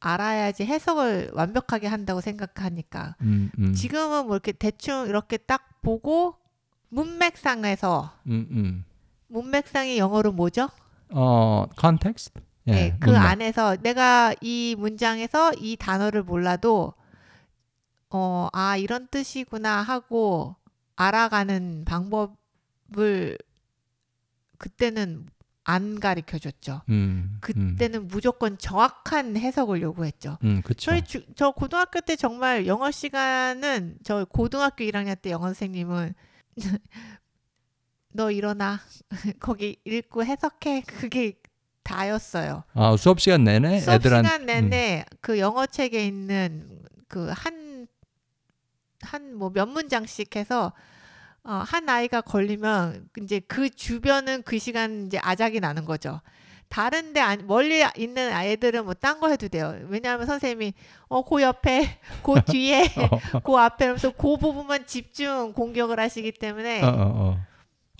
알아야지 0.00 0.64
해석을 0.64 1.30
완벽하게 1.34 1.86
한다고 1.86 2.20
생각하니까 2.20 3.14
음, 3.20 3.52
음. 3.60 3.74
지금은 3.74 4.26
뭐 4.26 4.34
이렇게 4.34 4.50
대충 4.50 5.06
이렇게 5.06 5.36
딱 5.36 5.80
보고 5.82 6.34
문맥상에서 6.88 8.10
음, 8.26 8.48
음. 8.50 8.84
문맥상이 9.28 9.98
영어로 9.98 10.32
뭐죠? 10.32 10.68
어, 11.10 11.66
context? 11.78 12.32
예, 12.70 12.74
네, 12.74 12.96
그 13.00 13.10
문맥. 13.10 13.22
안에서 13.24 13.76
내가 13.82 14.34
이 14.40 14.74
문장에서 14.78 15.52
이 15.58 15.76
단어를 15.76 16.22
몰라도 16.22 16.94
어, 18.10 18.48
아, 18.52 18.76
이런 18.76 19.06
뜻이구나 19.08 19.82
하고 19.82 20.56
알아가는 20.96 21.84
방법을 21.86 23.38
그때는 24.58 25.26
안 25.64 26.00
가르쳐 26.00 26.38
줬죠. 26.38 26.82
음, 26.88 27.38
음. 27.56 27.70
그때는 27.76 28.08
무조건 28.08 28.58
정확한 28.58 29.36
해석을 29.36 29.82
요구했죠. 29.82 30.38
음, 30.42 30.62
그쵸. 30.62 30.90
저희 30.90 31.02
주, 31.02 31.24
저 31.36 31.52
고등학교 31.52 32.00
때 32.00 32.16
정말 32.16 32.66
영어 32.66 32.90
시간은 32.90 33.98
저 34.02 34.24
고등학교 34.24 34.84
1학년 34.84 35.20
때 35.20 35.30
영어 35.30 35.46
선생님은 35.46 36.14
너 38.12 38.30
일어나 38.32 38.80
거기 39.38 39.76
읽고 39.84 40.24
해석해 40.24 40.82
그게 40.82 41.34
다였어요. 41.94 42.64
아, 42.74 42.96
수업 42.96 43.20
시간 43.20 43.44
내내 43.44 43.80
수업 43.80 43.94
애들한 43.96 44.24
시간 44.24 44.46
내내 44.46 45.04
그 45.20 45.38
영어 45.38 45.66
책에 45.66 46.04
있는 46.06 46.80
그 47.08 47.30
한 47.32 47.88
한 49.02 49.34
뭐 49.34 49.50
몇 49.50 49.66
문장씩 49.66 50.36
해서 50.36 50.72
어, 51.42 51.52
한 51.66 51.88
아이가 51.88 52.20
걸리면 52.20 53.08
이제 53.22 53.40
그 53.40 53.70
주변은 53.70 54.42
그 54.42 54.58
시간 54.58 55.06
이제 55.06 55.18
아작이 55.22 55.58
나는 55.60 55.84
거죠. 55.86 56.20
다른데 56.68 57.18
안- 57.18 57.46
멀리 57.46 57.82
있는 57.96 58.30
아이들은 58.32 58.84
뭐 58.84 58.92
딴 58.94 59.18
거 59.20 59.28
해도 59.30 59.48
돼요. 59.48 59.74
왜냐하면 59.88 60.26
선생님이 60.26 60.74
어그 61.08 61.40
옆에 61.42 61.98
그 62.22 62.34
뒤에 62.44 62.84
그 63.42 63.56
앞에 63.56 63.86
하면서 63.86 64.10
그 64.10 64.36
부분만 64.36 64.86
집중 64.86 65.52
공격을 65.54 65.98
하시기 65.98 66.32
때문에 66.32 66.82
어, 66.82 66.86
어, 66.86 66.94
어. 66.98 67.46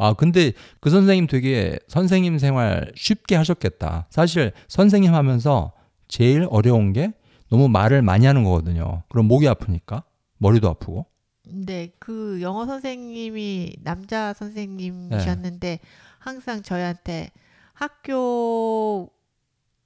아, 0.01 0.15
근데 0.15 0.53
그 0.81 0.89
선생님 0.89 1.27
되게 1.27 1.79
선생님 1.87 2.39
생활 2.39 2.91
쉽게 2.97 3.37
하셨겠다. 3.37 4.07
사실 4.09 4.53
선생님 4.67 5.15
하면서 5.15 5.73
제일 6.09 6.47
어려운 6.51 6.95
게 6.95 7.13
너무 7.51 7.69
말을 7.69 8.01
많이 8.01 8.25
하는 8.25 8.43
거거든요. 8.45 9.03
그럼 9.11 9.27
목이 9.27 9.47
아프니까 9.47 10.05
머리도 10.39 10.71
아프고. 10.71 11.05
네, 11.47 11.93
그 11.99 12.39
영어 12.41 12.65
선생님이 12.65 13.77
남자 13.83 14.33
선생님이셨는데 14.33 15.81
항상 16.19 16.63
저희한테 16.63 17.31
학교 17.75 19.11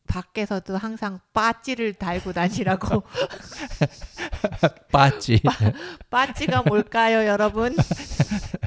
밖에서도 0.06 0.76
항상 0.76 1.18
빠찌를 1.32 1.94
달고 1.94 2.32
다니라고 2.32 3.02
빠지. 4.92 5.40
빠찌가 6.10 6.62
뭘까요, 6.62 7.26
여러분? 7.26 7.74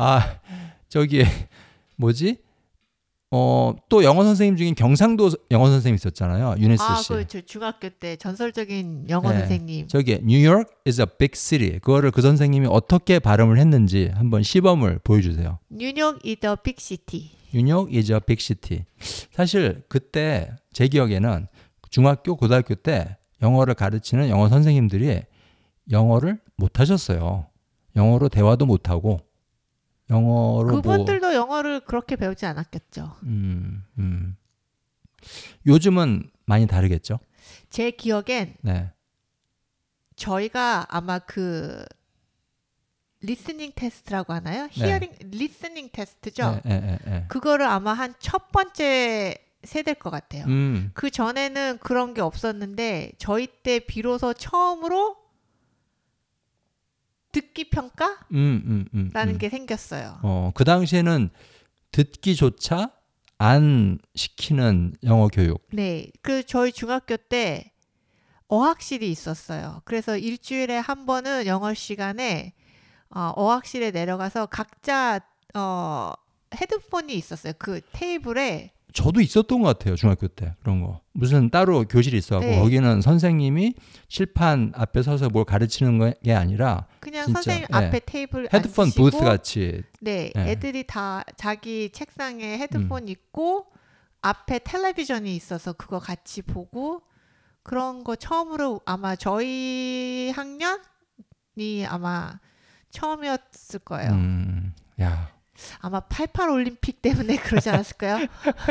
아, 0.00 0.38
저기 0.88 1.24
뭐지? 1.96 2.36
어, 3.32 3.74
또 3.88 4.04
영어 4.04 4.22
선생님 4.22 4.56
중에 4.56 4.72
경상도 4.72 5.30
영어 5.50 5.66
선생님 5.66 5.96
있었잖아요. 5.96 6.54
유니스 6.58 6.82
아, 6.82 6.94
씨. 6.96 7.08
그저 7.08 7.40
중학교 7.40 7.88
때 7.90 8.14
전설적인 8.14 9.06
영어 9.10 9.32
네. 9.32 9.40
선생님. 9.40 9.88
저기 9.88 10.20
뉴욕 10.22 10.70
is 10.86 11.00
a 11.00 11.06
big 11.18 11.32
city. 11.34 11.80
그거를 11.80 12.12
그 12.12 12.22
선생님이 12.22 12.68
어떻게 12.70 13.18
발음을 13.18 13.58
했는지 13.58 14.10
한번 14.14 14.44
시범을 14.44 15.00
보여 15.02 15.20
주세요. 15.20 15.58
뉴욕 15.68 16.24
is 16.24 16.46
a 16.46 16.54
big 16.62 16.76
city. 16.78 17.30
뉴욕 17.52 17.92
is 17.92 18.12
a 18.12 18.20
big 18.24 18.40
city. 18.40 18.84
사실 19.32 19.82
그때 19.88 20.52
제 20.72 20.86
기억에는 20.86 21.48
중학교, 21.90 22.36
고등학교 22.36 22.76
때 22.76 23.16
영어를 23.42 23.74
가르치는 23.74 24.28
영어 24.28 24.48
선생님들이 24.48 25.22
영어를 25.90 26.38
못 26.56 26.78
하셨어요. 26.78 27.46
영어로 27.96 28.28
대화도 28.28 28.64
못 28.64 28.88
하고 28.88 29.27
영어로 30.10 30.68
뭐 30.70 30.80
그분들도 30.80 31.34
영어를 31.34 31.80
그렇게 31.80 32.16
배우지 32.16 32.46
않았겠죠. 32.46 33.16
음, 33.24 33.84
음. 33.98 34.36
요즘은 35.66 36.30
많이 36.46 36.66
다르겠죠. 36.66 37.18
제 37.70 37.90
기억엔 37.90 38.56
네. 38.62 38.92
저희가 40.16 40.86
아마 40.88 41.18
그 41.18 41.84
listening 43.20 43.72
test라고 43.74 44.32
하나요? 44.32 44.68
네. 44.78 44.88
hearing 44.88 45.10
listening 45.24 45.90
test죠. 45.92 46.60
네, 46.64 46.80
네, 46.80 46.80
네, 46.80 46.98
네. 47.04 47.24
그거를 47.28 47.66
아마 47.66 47.92
한 47.92 48.14
첫 48.20 48.50
번째 48.52 49.36
세대일 49.64 49.96
것 49.96 50.10
같아요. 50.10 50.44
음, 50.46 50.90
그 50.94 51.10
전에는 51.10 51.78
그런 51.80 52.14
게 52.14 52.20
없었는데 52.20 53.12
저희 53.18 53.48
때 53.48 53.80
비로소 53.80 54.32
처음으로 54.32 55.16
듣기 57.32 57.70
평가라는 57.70 58.16
음, 58.32 58.62
음, 58.66 58.88
음, 58.94 59.12
음. 59.14 59.38
게 59.38 59.48
생겼어요. 59.48 60.20
어, 60.22 60.50
그 60.54 60.64
당시에는 60.64 61.30
듣기조차 61.92 62.90
안 63.38 63.98
시키는 64.14 64.94
영어 65.04 65.28
교육. 65.28 65.66
네, 65.72 66.10
그 66.22 66.42
저희 66.44 66.72
중학교 66.72 67.16
때 67.16 67.72
어학실이 68.48 69.10
있었어요. 69.10 69.82
그래서 69.84 70.16
일주일에 70.16 70.78
한 70.78 71.06
번은 71.06 71.46
영어 71.46 71.72
시간에 71.74 72.54
어, 73.10 73.32
어학실에 73.36 73.90
내려가서 73.90 74.46
각자 74.46 75.20
어, 75.54 76.12
헤드폰이 76.54 77.14
있었어요. 77.14 77.52
그 77.58 77.80
테이블에 77.92 78.72
저도 78.92 79.20
있었던 79.20 79.60
것 79.60 79.78
같아요 79.78 79.96
중학교 79.96 80.28
때 80.28 80.54
그런 80.60 80.80
거 80.80 81.00
무슨 81.12 81.50
따로 81.50 81.84
교실이 81.84 82.16
있어갖고 82.16 82.46
네. 82.46 82.58
거기는 82.58 83.00
선생님이 83.00 83.74
칠판 84.08 84.72
앞에 84.74 85.02
서서 85.02 85.28
뭘 85.28 85.44
가르치는 85.44 86.14
게 86.22 86.34
아니라 86.34 86.86
그냥 87.00 87.26
진짜, 87.26 87.42
선생님 87.42 87.66
예. 87.70 87.76
앞에 87.76 88.00
테이블 88.06 88.48
헤드폰 88.52 88.84
앉으시고 88.84 89.04
부스 89.04 89.18
같이 89.18 89.82
네, 90.00 90.32
예. 90.36 90.40
애들이 90.40 90.86
다 90.86 91.22
자기 91.36 91.90
책상에 91.90 92.58
헤드폰 92.58 93.04
음. 93.04 93.08
있고 93.08 93.66
앞에 94.22 94.60
텔레비전이 94.64 95.34
있어서 95.36 95.72
그거 95.72 95.98
같이 95.98 96.42
보고 96.42 97.02
그런 97.62 98.02
거 98.02 98.16
처음으로 98.16 98.80
아마 98.86 99.14
저희 99.14 100.32
학년이 100.34 101.86
아마 101.86 102.40
처음이었을 102.90 103.80
거예요. 103.80 104.12
음, 104.12 104.74
야 105.00 105.30
아마 105.80 106.00
88 106.00 106.50
올림픽 106.50 107.02
때문에 107.02 107.36
그러지 107.42 107.70
않았을까요? 107.70 108.26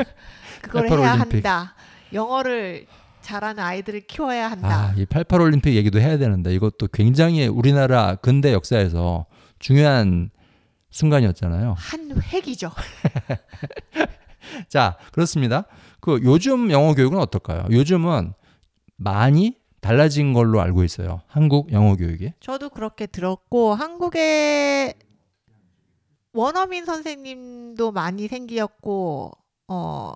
그걸 0.62 0.84
88 0.88 1.00
해야 1.00 1.13
올림픽. 1.13 1.36
한다. 1.45 1.76
영어를 2.13 2.88
잘하는 3.21 3.62
아이들을 3.62 4.02
키워야 4.08 4.50
한다. 4.50 4.91
아, 4.91 4.95
이88 4.95 5.41
올림픽 5.41 5.73
얘기도 5.76 6.00
해야 6.00 6.17
되는데 6.17 6.54
이것도 6.56 6.88
굉장히 6.93 7.47
우리나라 7.47 8.15
근대 8.15 8.54
역사에서 8.54 9.26
중요한 9.60 10.30
순간이었잖아요. 10.91 11.76
한 11.78 12.21
획이죠. 12.32 12.71
자, 14.69 14.97
그렇습니다. 15.12 15.65
그 16.00 16.21
요즘 16.23 16.71
영어 16.71 16.93
교육은 16.93 17.19
어떨까요? 17.19 17.65
요즘은 17.69 18.34
많이 18.95 19.58
달라진 19.82 20.34
걸로 20.34 20.62
알고 20.62 20.84
있어요. 20.84 21.21
한국 21.28 21.71
영어 21.73 21.95
교육이. 21.95 22.34
저도 22.39 22.69
그렇게 22.69 23.06
들었고 23.08 23.76
한국에 23.76 24.93
원어민 26.38 26.86
선생님도 26.86 27.91
많이 27.91 28.28
생기었고 28.28 29.32
어 29.69 30.13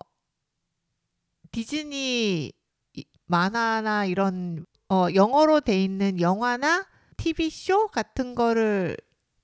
디즈니 1.51 2.51
이- 2.93 3.05
만화나 3.25 4.05
이런 4.05 4.65
어 4.89 5.07
영어로 5.13 5.62
돼 5.62 5.84
있는 5.84 6.19
영화나 6.19 6.86
TV 7.17 7.49
쇼 7.49 7.88
같은 7.88 8.36
거를 8.36 8.95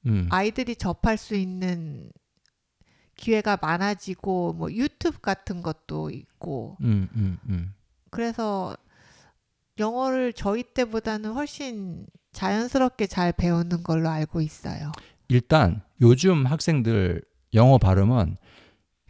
음. 0.06 0.28
아이들이 0.32 0.76
접할 0.76 1.18
수 1.18 1.36
있는 1.36 2.12
기회가 3.16 3.58
많아지고 3.60 4.54
뭐 4.54 4.72
유튜브 4.72 5.20
같은 5.20 5.63
것도 5.63 6.12
있고 6.12 6.78
음, 6.82 7.10
음, 7.16 7.40
음. 7.50 7.74
그래서 8.12 8.78
영어를 9.80 10.34
저희 10.34 10.63
때보다는 10.63 11.34
훨씬 11.34 12.06
자연스럽게 12.34 13.08
잘 13.08 13.32
배우는 13.32 13.82
걸로 13.84 14.10
알고 14.10 14.42
있어요. 14.42 14.92
일단 15.30 15.82
요즘 16.02 16.46
학생들 16.46 17.22
영어 17.54 17.78
발음은 17.78 18.38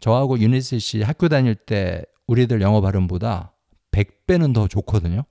저하고 0.00 0.38
유니스 0.38 0.78
씨 0.78 1.02
학교 1.02 1.28
다닐 1.28 1.54
때 1.54 2.04
우리들 2.26 2.60
영어 2.60 2.80
발음보다 2.80 3.52
100배는 3.90 4.54
더 4.54 4.68
좋거든요. 4.68 5.24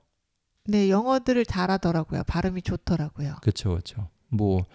네, 0.65 0.89
영어들을 0.89 1.45
잘하더라고요. 1.45 2.23
발음이 2.28 2.62
좋더라고요. 2.62 3.36
그렇죠. 3.41 3.69
그렇죠. 3.69 4.10
뭐 4.28 4.65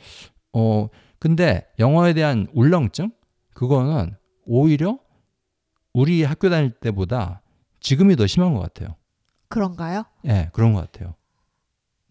어, 0.52 0.88
근데 1.18 1.66
영어에 1.78 2.14
대한 2.14 2.48
울렁증 2.54 3.10
그거는 3.54 4.16
오히려 4.44 4.98
우리 5.92 6.24
학교 6.24 6.48
다닐 6.48 6.70
때보다 6.70 7.42
지금이 7.80 8.16
더 8.16 8.26
심한 8.26 8.54
것 8.54 8.60
같아요. 8.60 8.96
그런가요? 9.48 10.04
예, 10.24 10.48
그런 10.52 10.72
것 10.72 10.80
같아요. 10.80 11.14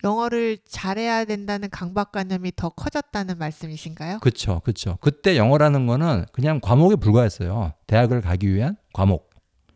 영어를 0.04 0.58
잘해야 0.68 1.26
된다는 1.26 1.70
강박관념이 1.70 2.54
더 2.56 2.70
커졌다는 2.70 3.38
말씀이신가요? 3.38 4.20
그렇죠. 4.20 4.62
그렇죠. 4.62 4.98
그때 5.02 5.38
영어라는 5.38 5.86
거는 5.88 6.26
그냥 6.32 6.60
과목에 6.62 6.96
불과했어요. 6.96 7.74
대학을 7.88 8.22
가기 8.22 8.54
위한 8.54 8.78
과목. 8.94 9.30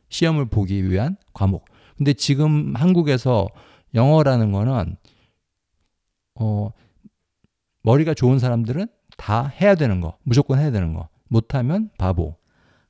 시험을 0.09 0.45
보기 0.45 0.89
위한 0.89 1.17
과목. 1.33 1.65
근데 1.97 2.13
지금 2.13 2.75
한국에서 2.75 3.47
영어라는 3.93 4.51
거는 4.51 4.97
어 6.35 6.71
머리가 7.81 8.13
좋은 8.13 8.39
사람들은 8.39 8.88
다 9.17 9.47
해야 9.47 9.75
되는 9.75 10.01
거, 10.01 10.17
무조건 10.23 10.59
해야 10.59 10.71
되는 10.71 10.93
거. 10.93 11.07
못하면 11.27 11.89
바보. 11.97 12.35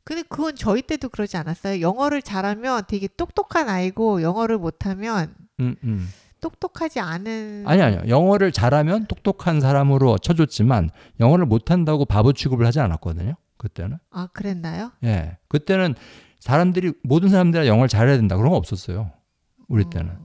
근데 0.04 0.22
그건 0.24 0.56
저희 0.56 0.82
때도 0.82 1.10
그러지 1.10 1.36
않았어요. 1.38 1.82
영어를 1.82 2.22
잘하면 2.22 2.84
되게 2.88 3.08
똑똑한 3.08 3.70
아이고 3.70 4.22
영어를 4.22 4.58
못하면 4.58 5.34
음, 5.60 5.76
음. 5.84 6.08
똑똑하지 6.42 7.00
않은 7.00 7.64
아니 7.68 7.82
아니요. 7.82 8.02
영어를 8.08 8.52
잘하면 8.52 9.06
똑똑한 9.08 9.60
사람으로 9.62 10.18
쳐줬지만 10.20 10.90
영어를 11.20 11.46
못한다고 11.46 12.06
바보 12.06 12.34
취급을 12.34 12.66
하지 12.66 12.80
않았거든요. 12.80 13.36
그때는. 13.58 13.98
아 14.12 14.28
그랬나요? 14.34 14.92
예. 15.04 15.38
그때는 15.48 15.96
사람들이 16.40 16.94
모든 17.04 17.30
사람들이 17.30 17.68
영어를 17.68 17.88
잘해야 17.88 18.18
된다 18.18 18.38
그런 18.38 18.52
거 18.52 18.58
없었어요. 18.58 19.12
우리 19.68 19.90
때는. 19.90 20.18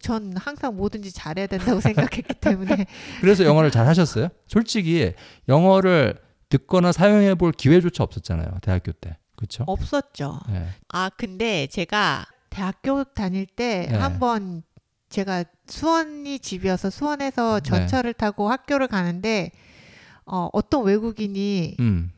전 0.00 0.36
항상 0.36 0.76
뭐든지 0.76 1.12
잘해야 1.12 1.46
된다고 1.46 1.80
생각했기 1.80 2.34
때문에 2.34 2.86
그래서 3.20 3.44
영어를 3.44 3.70
잘 3.70 3.86
하셨어요? 3.86 4.28
솔직히 4.46 5.14
영어를 5.48 6.18
듣거나 6.48 6.92
사용해 6.92 7.34
볼 7.34 7.52
기회조차 7.52 8.04
없었잖아요. 8.04 8.58
대학교 8.62 8.92
때. 8.92 9.16
그렇죠? 9.36 9.64
없었죠. 9.66 10.40
예. 10.50 10.68
아 10.88 11.10
근데 11.16 11.66
제가 11.66 12.24
대학교 12.50 13.04
다닐 13.04 13.46
때 13.46 13.86
네. 13.90 13.96
한번 13.98 14.62
제가 15.08 15.44
수원이 15.66 16.38
집이어서 16.40 16.90
수원에서 16.90 17.60
네. 17.60 17.68
전철을 17.68 18.14
타고 18.14 18.50
학교를 18.50 18.88
가는데 18.88 19.52
어, 20.24 20.48
어떤 20.52 20.84
외국인이 20.84 21.76
음. 21.80 22.12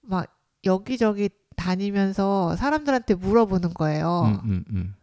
막 0.00 0.26
여기저기 0.64 1.30
다니면서 1.56 2.56
사람들한테 2.56 3.14
물어보는 3.14 3.74
거예요. 3.74 4.40
음, 4.44 4.50
음, 4.50 4.64
음. 4.70 4.94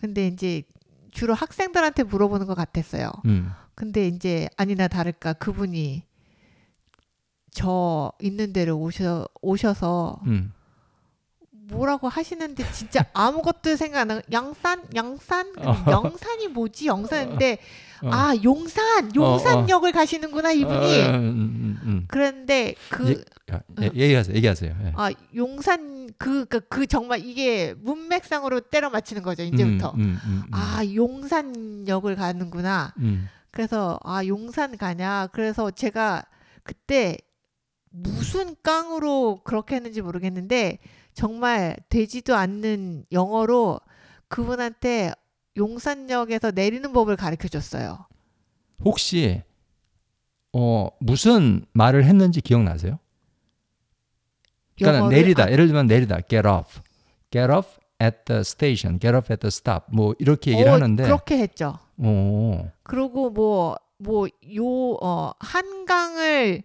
근데 0.00 0.26
이제 0.26 0.62
주로 1.10 1.32
학생들한테 1.32 2.02
물어보는 2.02 2.46
것 2.46 2.54
같았어요. 2.54 3.10
음. 3.24 3.50
근데 3.74 4.06
이제 4.08 4.48
아니나 4.56 4.88
다를까 4.88 5.34
그분이 5.34 6.02
저 7.50 8.12
있는 8.20 8.52
데를 8.52 8.72
오셔 8.72 9.26
오셔서 9.40 10.20
음. 10.26 10.52
뭐라고 11.68 12.08
하시는데 12.08 12.70
진짜 12.72 13.04
아무것도 13.14 13.76
생각 13.76 14.00
안 14.00 14.08
나고 14.08 14.22
양산 14.32 14.82
양산 14.94 15.52
어. 15.58 15.84
영산이 15.88 16.48
뭐지 16.48 16.86
영산인데 16.86 17.58
어. 18.02 18.10
아 18.12 18.34
용산 18.42 19.14
용산역을 19.14 19.92
가시는구나 19.92 20.52
이분이 20.52 21.02
어, 21.02 21.10
음, 21.10 21.14
음, 21.14 21.80
음. 21.84 22.04
그런데 22.08 22.74
그 22.90 23.24
예, 23.50 23.54
야, 23.54 23.60
예, 23.80 23.90
얘기하세요. 23.94 24.36
얘기하세요. 24.36 24.76
예. 24.84 24.92
아 24.96 25.10
용산 25.34 26.10
그그 26.18 26.60
그 26.68 26.86
정말 26.86 27.24
이게 27.24 27.74
문맥상으로 27.78 28.60
때려 28.60 28.90
맞히는 28.90 29.22
거죠 29.22 29.42
이제부터 29.42 29.94
음. 29.96 30.18
아 30.52 30.82
용산역을 30.94 32.16
가는구나 32.16 32.94
음. 32.98 33.28
그래서 33.50 33.98
아 34.02 34.24
용산 34.26 34.76
가냐 34.76 35.28
그래서 35.32 35.70
제가 35.70 36.24
그때 36.62 37.16
무슨 37.90 38.56
깡으로 38.62 39.40
그렇게 39.44 39.76
했는지 39.76 40.02
모르겠는데 40.02 40.78
정말 41.14 41.76
되지도 41.88 42.34
않는 42.34 43.06
영어로 43.12 43.80
그분한테 44.28 45.12
용산역에서 45.56 46.50
내리는 46.50 46.92
법을 46.92 47.16
가르쳐 47.16 47.48
줬어요. 47.48 48.06
혹시 48.84 49.42
어 50.52 50.88
무슨 51.00 51.64
말을 51.72 52.04
했는지 52.04 52.40
기억나세요? 52.40 52.98
그러니까 54.76 55.08
내리다. 55.08 55.44
아, 55.44 55.50
예를 55.50 55.66
들면 55.68 55.86
내리다. 55.86 56.20
Get 56.28 56.46
off. 56.46 56.80
Get 57.30 57.50
off 57.52 57.78
at 58.02 58.18
the 58.24 58.40
station. 58.40 58.98
Get 58.98 59.14
off 59.14 59.32
at 59.32 59.40
the 59.40 59.48
stop. 59.48 59.86
뭐 59.92 60.14
이렇게 60.18 60.50
얘기를 60.52 60.68
어, 60.70 60.74
하는데 60.74 61.02
그렇게 61.04 61.38
했죠. 61.38 61.78
어. 61.98 62.70
그리고 62.82 63.30
뭐 63.30 63.76
뭐 63.98 64.28
요 64.54 64.96
어, 65.00 65.32
한강을 65.38 66.62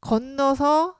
건너서 0.00 0.96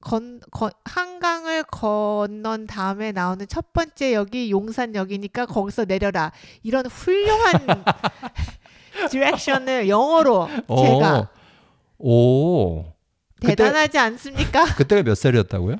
건, 0.00 0.40
건 0.50 0.70
한강을 0.84 1.64
건넌 1.64 2.66
다음에 2.66 3.12
나오는 3.12 3.46
첫 3.48 3.72
번째 3.72 4.14
역이 4.14 4.50
용산역이니까 4.50 5.46
거기서 5.46 5.84
내려라. 5.84 6.32
이런 6.62 6.86
훌륭한 6.86 7.54
디렉션을 9.10 9.88
영어로 9.88 10.48
제가 10.68 11.28
오. 11.98 12.84
그때- 13.40 13.54
대단하지 13.56 13.98
않습니까? 13.98 14.64
그때가 14.76 15.02
몇 15.02 15.14
살이었다고요? 15.14 15.76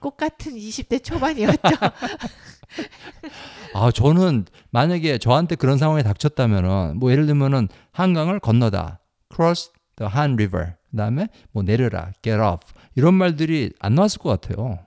꽃 0.00 0.16
같은 0.16 0.52
20대 0.52 1.02
초반이었죠. 1.02 1.58
아, 3.74 3.90
저는 3.90 4.46
만약에 4.70 5.18
저한테 5.18 5.56
그런 5.56 5.76
상황이 5.78 6.02
닥쳤다면은 6.04 6.98
뭐 6.98 7.10
예를 7.10 7.26
들면은 7.26 7.68
한강을 7.92 8.38
건너다. 8.40 9.00
cross 9.34 9.70
the 9.96 10.10
Han 10.14 10.34
River. 10.34 10.74
그다음에 10.90 11.28
뭐 11.52 11.62
내려라. 11.62 12.12
get 12.22 12.38
off. 12.40 12.72
이런 12.94 13.14
말들이 13.14 13.72
안 13.80 13.94
나왔을 13.94 14.20
것 14.20 14.40
같아요. 14.40 14.78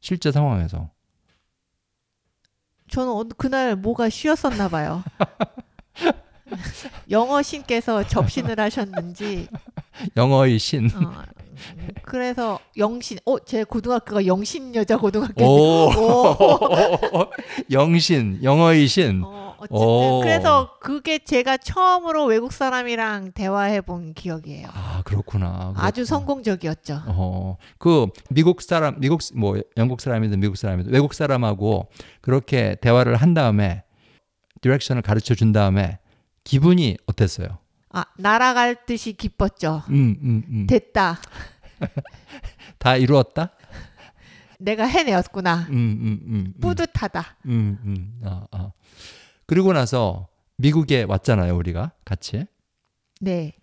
실제 0.00 0.30
상황에서. 0.30 0.90
저는 2.88 3.30
그날 3.36 3.76
뭐가 3.76 4.08
쉬었었나 4.08 4.68
봐요. 4.68 5.02
영어 7.10 7.42
신께서 7.42 8.06
접신을 8.06 8.60
하셨는지 8.60 9.48
영어의 10.16 10.58
신. 10.58 10.88
어, 10.94 11.24
그래서 12.02 12.58
영신 12.76 13.18
어 13.24 13.38
제 13.44 13.64
고등학교가 13.64 14.26
영신 14.26 14.74
여자 14.74 14.96
고등학교 14.96 15.44
오. 15.44 15.90
오. 15.90 16.28
영신, 17.70 18.40
영어의 18.42 18.86
신. 18.88 19.22
어, 19.24 19.54
어쨌든 19.58 19.76
오. 19.76 20.20
그래서 20.20 20.70
그게 20.80 21.18
제가 21.18 21.56
처음으로 21.58 22.24
외국 22.24 22.52
사람이랑 22.52 23.32
대화해 23.32 23.80
본 23.80 24.14
기억이에요. 24.14 24.68
아, 24.72 25.02
그렇구나. 25.04 25.72
아주 25.76 26.02
그렇구나. 26.02 26.04
성공적이었죠. 26.04 27.02
어, 27.06 27.56
그 27.78 28.06
미국 28.30 28.62
사람, 28.62 28.98
미국 29.00 29.20
뭐 29.34 29.60
영국 29.76 30.00
사람이든 30.00 30.40
미국 30.40 30.56
사람이든 30.56 30.92
외국 30.92 31.14
사람하고 31.14 31.88
그렇게 32.20 32.76
대화를 32.80 33.16
한 33.16 33.34
다음에 33.34 33.82
디렉션을 34.60 35.02
가르쳐 35.02 35.34
준 35.34 35.52
다음에 35.52 35.98
기분이 36.44 36.96
어땠어요? 37.06 37.58
아 37.96 38.04
날아갈 38.18 38.84
듯이 38.84 39.14
기뻤죠. 39.14 39.84
음, 39.88 40.18
음, 40.22 40.42
음. 40.50 40.66
됐다. 40.66 41.16
다 42.78 42.96
이루었다? 42.96 43.52
내가 44.58 44.84
해내었구나. 44.84 45.66
음, 45.70 45.72
음, 45.72 45.96
음, 46.02 46.20
음. 46.26 46.54
뿌듯하다. 46.60 47.24
아, 48.24 48.46
아. 48.50 48.72
그리고 49.46 49.72
나서 49.72 50.28
미국에 50.56 51.04
왔잖아요, 51.04 51.56
우리가 51.56 51.92
같이. 52.04 52.44
네. 53.22 53.54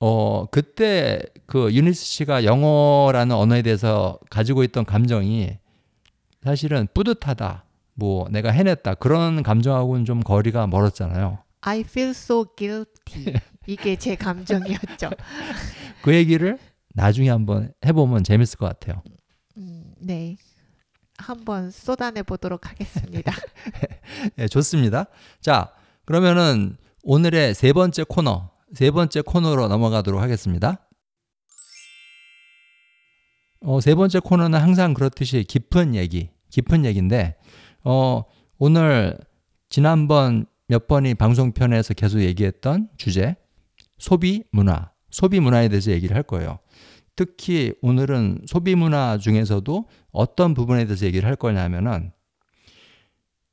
어, 0.00 0.46
그때 0.46 1.20
그 1.44 1.70
유니스 1.70 2.02
씨가 2.06 2.44
영어라는 2.44 3.36
언어에 3.36 3.60
대해서 3.60 4.18
가지고 4.30 4.64
있던 4.64 4.86
감정이 4.86 5.58
사실은 6.42 6.88
뿌듯하다. 6.94 7.64
뭐 7.92 8.28
내가 8.30 8.50
해냈다. 8.50 8.94
그런 8.94 9.42
감정하고는 9.42 10.06
좀 10.06 10.20
거리가 10.20 10.68
멀었잖아요. 10.68 11.40
I 11.60 11.80
feel 11.80 12.10
so 12.10 12.46
guilty. 12.56 13.34
이게 13.68 13.96
제 13.96 14.16
감정이었죠. 14.16 15.10
그 16.02 16.14
얘기를 16.14 16.58
나중에 16.94 17.28
한번 17.28 17.70
해보면 17.84 18.24
재밌을 18.24 18.58
것 18.58 18.66
같아요. 18.66 19.02
음, 19.58 19.92
네. 20.00 20.36
한번 21.18 21.70
쏟아내 21.70 22.22
보도록 22.22 22.70
하겠습니다. 22.70 23.30
네, 24.36 24.48
좋습니다. 24.48 25.04
자, 25.42 25.74
그러면은 26.06 26.78
오늘의 27.02 27.54
세 27.54 27.74
번째 27.74 28.04
코너, 28.08 28.50
세 28.72 28.90
번째 28.90 29.20
코너로 29.20 29.68
넘어가도록 29.68 30.22
하겠습니다. 30.22 30.88
어, 33.60 33.80
세 33.82 33.94
번째 33.94 34.20
코너는 34.20 34.58
항상 34.58 34.94
그렇듯이 34.94 35.44
깊은 35.44 35.94
얘기, 35.94 36.30
깊은 36.50 36.86
얘기인데, 36.86 37.36
어, 37.84 38.22
오늘 38.56 39.18
지난번 39.68 40.46
몇 40.68 40.86
번이 40.86 41.14
방송편에서 41.14 41.92
계속 41.92 42.20
얘기했던 42.20 42.88
주제, 42.96 43.36
소비 43.98 44.44
문화, 44.50 44.92
소비 45.10 45.40
문화에 45.40 45.68
대해서 45.68 45.90
얘기를 45.90 46.16
할 46.16 46.22
거예요. 46.22 46.58
특히 47.16 47.74
오늘은 47.82 48.42
소비 48.46 48.74
문화 48.74 49.18
중에서도 49.18 49.88
어떤 50.12 50.54
부분에 50.54 50.84
대해서 50.84 51.04
얘기를 51.04 51.28
할 51.28 51.34
거냐면은 51.34 52.12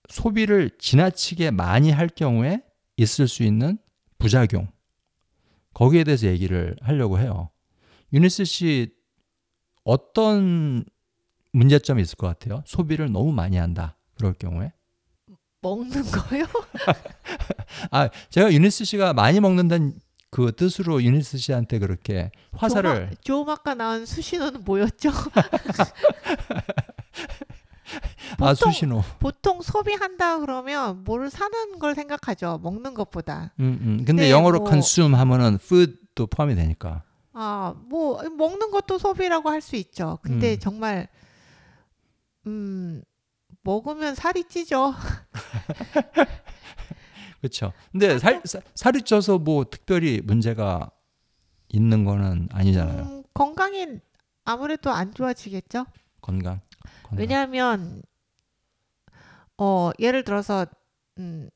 소비를 0.09 0.69
지나치게 0.77 1.51
많이 1.51 1.89
할 1.89 2.07
경우에 2.07 2.61
있을 2.97 3.27
수 3.27 3.43
있는 3.43 3.79
부작용 4.19 4.67
거기에 5.73 6.03
대해서 6.03 6.27
얘기를 6.27 6.75
하려고 6.81 7.19
해요. 7.19 7.49
유니스 8.13 8.45
씨 8.45 8.93
어떤 9.83 10.85
문제점이 11.51 12.01
있을 12.01 12.15
것 12.17 12.27
같아요? 12.27 12.63
소비를 12.65 13.11
너무 13.11 13.31
많이 13.31 13.57
한다. 13.57 13.97
그럴 14.15 14.33
경우에. 14.33 14.71
먹는 15.61 16.03
거요? 16.03 16.45
아, 17.91 18.09
제가 18.29 18.53
유니스 18.53 18.85
씨가 18.85 19.13
많이 19.13 19.39
먹는다는 19.39 19.93
그 20.31 20.51
뜻으로 20.55 21.01
유니스 21.01 21.37
씨한테 21.37 21.79
그렇게 21.79 22.31
화살을 22.53 22.95
좀, 22.95 23.03
아- 23.05 23.15
좀 23.21 23.49
아까 23.49 23.73
나온 23.73 24.05
수신호는 24.05 24.63
뭐였죠? 24.65 25.09
아 28.39 28.49
보통 28.53 28.71
수신호. 28.71 29.03
보통 29.19 29.61
소비한다 29.61 30.39
그러면 30.39 31.03
뭘 31.03 31.29
사는 31.29 31.79
걸 31.79 31.95
생각하죠. 31.95 32.59
먹는 32.63 32.93
것보다. 32.93 33.53
음, 33.59 33.77
음. 33.81 34.03
근데 34.05 34.23
네, 34.23 34.31
영어로 34.31 34.59
뭐- 34.59 34.69
consume 34.69 35.15
하면은 35.15 35.55
food도 35.55 36.27
포함이 36.27 36.55
되니까. 36.55 37.03
아, 37.33 37.75
뭐 37.87 38.21
먹는 38.23 38.71
것도 38.71 38.97
소비라고 38.97 39.49
할 39.49 39.61
수 39.61 39.75
있죠. 39.77 40.19
근데 40.21 40.53
음. 40.53 40.59
정말 40.59 41.07
음 42.47 43.03
먹으면 43.63 44.15
살이 44.15 44.43
찌죠. 44.45 44.93
그렇죠. 47.45 47.73
근데 47.91 48.17
살, 48.17 48.41
사- 48.45 48.59
살이 48.73 49.01
쪄서 49.03 49.37
뭐 49.37 49.65
특별히 49.65 50.19
문제가 50.23 50.89
있는 51.69 52.03
거는 52.05 52.49
아니잖아요. 52.51 53.03
음, 53.03 53.23
건강이 53.33 53.99
아무래도 54.45 54.89
안 54.91 55.13
좋아지겠죠. 55.13 55.85
건강. 56.21 56.61
건강. 57.03 57.19
왜냐하면 57.19 58.01
어 59.57 59.91
예를 59.99 60.23
들어서 60.23 60.65
음 61.19 61.49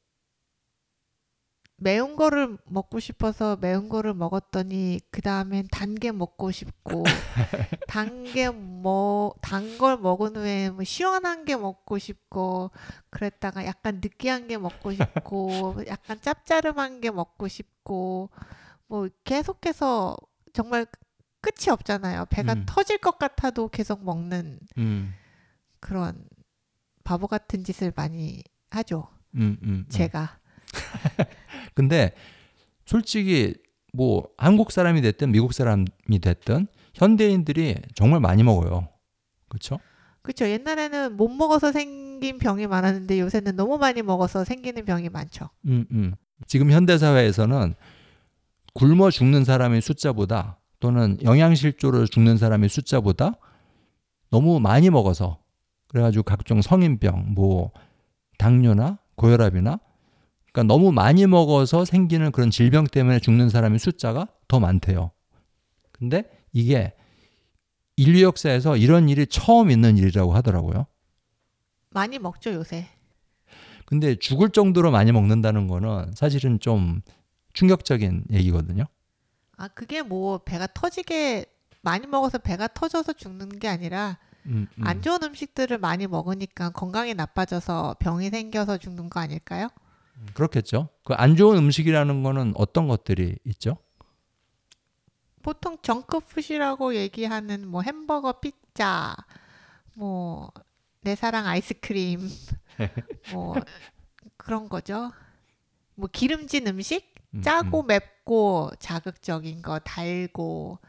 매운 1.82 2.16
거를 2.16 2.58
먹고 2.66 3.00
싶어서 3.00 3.56
매운 3.58 3.88
거를 3.90 4.14
먹었더니 4.14 5.00
그 5.12 5.22
다음엔 5.22 5.68
단 5.72 5.96
게 5.96 6.12
먹고 6.12 6.52
싶고 6.52 7.04
단 7.88 8.24
게 8.26 8.48
뭐 8.50 9.34
단 9.42 9.78
걸 9.78 9.98
먹은 9.98 10.36
후에 10.36 10.70
뭐 10.70 10.84
시원한 10.84 11.46
게 11.46 11.56
먹고 11.56 11.98
싶고 11.98 12.72
그랬다가 13.10 13.66
약간 13.66 13.96
느끼한 14.02 14.48
게 14.48 14.58
먹고 14.58 14.94
싶고 14.94 15.76
약간 15.88 16.20
짭짜름한 16.22 17.02
게 17.02 17.12
먹고 17.12 17.48
싶고 17.48 18.30
뭐 18.88 19.08
계속해서 19.24 20.18
정말 20.54 20.86
끝이 21.42 21.72
없잖아요. 21.72 22.26
배가 22.30 22.54
음. 22.54 22.66
터질 22.68 22.98
것 22.98 23.18
같아도 23.18 23.70
계속 23.70 24.04
먹는 24.04 24.60
음, 24.78 25.14
그런 25.80 26.26
바보 27.04 27.28
같은 27.28 27.64
짓을 27.64 27.94
많이 27.96 28.44
하죠. 28.72 29.08
음, 29.36 29.58
음, 29.64 29.70
음. 29.70 29.86
제가. 29.90 30.38
근데 31.74 32.14
솔직히 32.86 33.56
뭐 33.94 34.28
한국 34.38 34.72
사람이 34.72 35.02
됐든 35.02 35.32
미국 35.32 35.54
사람이 35.54 36.20
됐든 36.22 36.68
현대인들이 36.94 37.76
정말 37.96 38.20
많이 38.20 38.44
먹어요. 38.44 38.90
그렇죠? 39.48 39.80
그렇죠. 40.22 40.48
옛날에는 40.48 41.16
못 41.16 41.30
먹어서 41.30 41.72
생긴 41.72 42.38
병이 42.38 42.68
많았는데 42.68 43.20
요새는 43.20 43.56
너무 43.56 43.78
많이 43.78 44.02
먹어서 44.02 44.44
생기는 44.44 44.86
병이 44.86 45.10
많죠. 45.10 45.50
음, 45.66 45.86
음. 45.92 46.14
지금 46.46 46.72
현대 46.72 46.98
사회에서는 46.98 47.74
굶어 48.74 49.10
죽는 49.10 49.44
사람의 49.44 49.82
숫자보다 49.82 50.60
또는 50.80 51.18
영양실조로 51.24 52.06
죽는 52.06 52.38
사람의 52.38 52.70
숫자보다 52.70 53.34
너무 54.30 54.60
많이 54.60 54.90
먹어서 54.90 55.40
그래가지고 55.88 56.24
각종 56.24 56.62
성인병, 56.62 57.34
뭐 57.34 57.72
당뇨나 58.38 59.00
고혈압이나 59.16 59.80
그러니까 60.52 60.74
너무 60.74 60.92
많이 60.92 61.26
먹어서 61.28 61.86
생기는 61.86 62.32
그런 62.32 62.50
질병 62.50 62.86
때문에 62.86 63.20
죽는 63.20 63.50
사람의 63.50 63.80
숫자가 63.80 64.28
더 64.48 64.60
많대요. 64.60 65.12
근데 65.92 66.24
이게 66.52 66.94
인류 67.96 68.22
역사에서 68.24 68.78
이런 68.78 69.10
일이 69.10 69.28
처음 69.28 69.70
있는 69.70 69.98
일이라고 69.98 70.34
하더라고요. 70.34 70.88
많이 71.92 72.20
먹죠, 72.20 72.54
요새. 72.54 72.88
근데 73.86 74.16
죽을 74.16 74.50
정도로 74.50 74.92
많이 74.92 75.12
먹는다는 75.12 75.68
거는 75.68 76.14
사실은 76.16 76.60
좀 76.60 77.02
충격적인 77.54 78.26
얘기거든요. 78.32 78.86
아, 79.58 79.68
그게 79.68 80.02
뭐 80.02 80.38
배가 80.38 80.68
터지게 80.68 81.46
많이 81.82 82.08
먹어서 82.08 82.38
배가 82.38 82.68
터져서 82.68 83.14
죽는 83.14 83.60
게 83.60 83.68
아니라 83.68 84.18
음, 84.46 84.68
음. 84.78 84.88
안 84.88 85.02
좋은 85.02 85.22
음식들을 85.24 85.78
많이 85.80 86.08
먹으니까 86.08 86.70
건강이 86.70 87.14
나빠져서 87.14 87.96
병이 88.00 88.30
생겨서 88.30 88.78
죽는 88.78 89.10
거 89.10 89.20
아닐까요? 89.20 89.70
그렇겠죠. 90.34 90.90
그 91.04 91.14
안 91.14 91.36
좋은 91.36 91.58
음식이라는 91.58 92.24
거는 92.24 92.54
어떤 92.56 92.88
것들이 92.88 93.38
있죠? 93.46 93.78
보통 95.42 95.78
정크푸시라고 95.82 96.96
얘기하는 96.96 97.68
뭐 97.68 97.82
햄버거, 97.82 98.34
피자, 98.34 99.16
뭐 99.96 100.52
내 101.02 101.16
사랑 101.16 101.48
아이스크림, 101.48 102.28
뭐 103.32 103.56
그런 104.38 104.68
거죠. 104.68 105.12
뭐 105.96 106.10
기름진 106.12 106.68
음식, 106.68 107.16
음, 107.34 107.42
짜고 107.42 107.84
음. 107.84 107.88
맵고 107.88 108.72
자극적인 108.80 109.62
거, 109.62 109.80
달고 109.80 110.80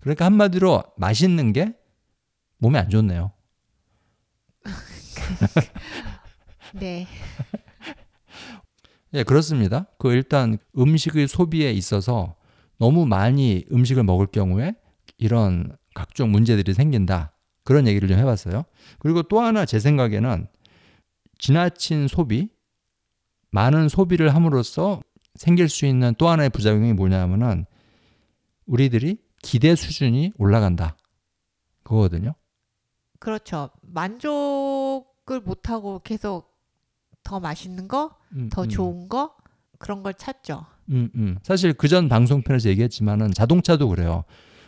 그러니까 0.00 0.24
한마디로 0.24 0.82
맛있는 0.96 1.52
게 1.52 1.78
몸에 2.58 2.80
안 2.80 2.90
좋네요. 2.90 3.30
네. 6.74 7.06
예, 9.16 9.22
그렇습니다. 9.22 9.86
그 9.98 10.12
일단 10.12 10.58
음식의 10.76 11.26
소비에 11.26 11.72
있어서 11.72 12.36
너무 12.78 13.06
많이 13.06 13.64
음식을 13.72 14.02
먹을 14.02 14.26
경우에 14.26 14.74
이런 15.16 15.74
각종 15.94 16.30
문제들이 16.30 16.74
생긴다. 16.74 17.32
그런 17.64 17.86
얘기를 17.88 18.08
좀 18.08 18.18
해봤어요. 18.18 18.64
그리고 18.98 19.22
또 19.22 19.40
하나 19.40 19.64
제 19.64 19.78
생각에는 19.78 20.46
지나친 21.38 22.08
소비, 22.08 22.50
많은 23.50 23.88
소비를 23.88 24.34
함으로써 24.34 25.00
생길 25.34 25.70
수 25.70 25.86
있는 25.86 26.14
또 26.18 26.28
하나의 26.28 26.50
부작용이 26.50 26.92
뭐냐면은 26.92 27.64
우리들이 28.66 29.18
기대 29.42 29.74
수준이 29.74 30.32
올라간다. 30.36 30.96
그거거든요. 31.84 32.34
그렇죠. 33.18 33.70
만족을 33.80 35.40
못 35.42 35.70
하고 35.70 36.00
계속 36.00 36.55
더 37.26 37.40
맛있는 37.40 37.88
거, 37.88 38.14
음, 38.36 38.48
더 38.52 38.62
음. 38.62 38.68
좋은 38.68 39.08
거 39.08 39.34
그런 39.78 40.04
걸 40.04 40.14
찾죠. 40.14 40.64
음, 40.90 41.10
음. 41.16 41.38
사실 41.42 41.72
그 41.72 41.88
전 41.88 42.08
방송편에서 42.08 42.68
얘기했지만은 42.68 43.32
자동차도 43.32 43.88
그래요. 43.88 44.22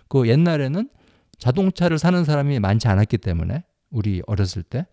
그 0.08 0.26
옛날에는 0.28 0.90
자동차를 1.38 1.98
사는 2.00 2.24
사람이 2.24 2.58
많지 2.58 2.88
않았기 2.88 3.18
때문에 3.18 3.62
우리 3.90 4.22
어렸을 4.26 4.64
때 4.64 4.86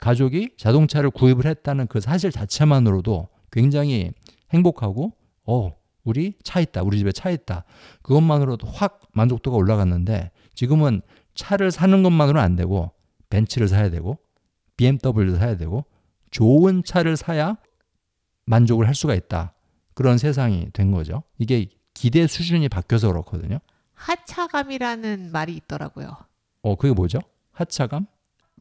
가족이 0.00 0.54
자동차를 0.56 1.10
구입을 1.10 1.46
했다는 1.46 1.86
그 1.86 2.00
사실 2.00 2.32
자체만으로도 2.32 3.28
굉장히 3.52 4.10
행복하고 4.52 5.12
어, 5.46 5.76
우리 6.02 6.34
차 6.42 6.58
있다. 6.58 6.82
우리 6.82 6.98
집에 6.98 7.12
차 7.12 7.30
있다. 7.30 7.64
그것만으로도 8.02 8.66
확 8.66 9.00
만족도가 9.12 9.56
올라갔는데 9.56 10.32
지금은 10.54 11.02
차를 11.36 11.70
사는 11.70 12.02
것만으로는 12.02 12.44
안 12.44 12.56
되고 12.56 12.90
벤츠를 13.28 13.68
사야 13.68 13.90
되고 13.90 14.18
BMW를 14.76 15.36
사야 15.36 15.56
되고 15.56 15.84
좋은 16.30 16.82
차를 16.84 17.16
사야 17.16 17.56
만족을 18.44 18.86
할 18.86 18.94
수가 18.94 19.14
있다. 19.14 19.54
그런 19.94 20.18
세상이 20.18 20.70
된 20.72 20.90
거죠. 20.92 21.22
이게 21.38 21.68
기대 21.94 22.26
수준이 22.26 22.68
바뀌어서 22.68 23.08
그렇거든요. 23.08 23.58
하차감이라는 23.94 25.30
말이 25.32 25.54
있더라고요. 25.56 26.16
어, 26.62 26.76
그게 26.76 26.94
뭐죠? 26.94 27.18
하차감? 27.52 28.06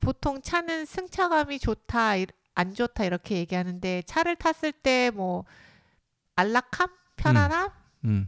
보통 0.02 0.42
차는 0.42 0.86
승차감이 0.86 1.60
좋다, 1.60 2.16
이- 2.18 2.28
안 2.56 2.74
좋다 2.74 3.06
이렇게 3.06 3.38
얘기하는데 3.38 4.02
차를 4.06 4.36
탔을 4.36 4.72
때 4.72 5.12
뭐 5.12 5.46
안락함, 6.36 6.90
편안함 7.18 7.70
음. 8.06 8.28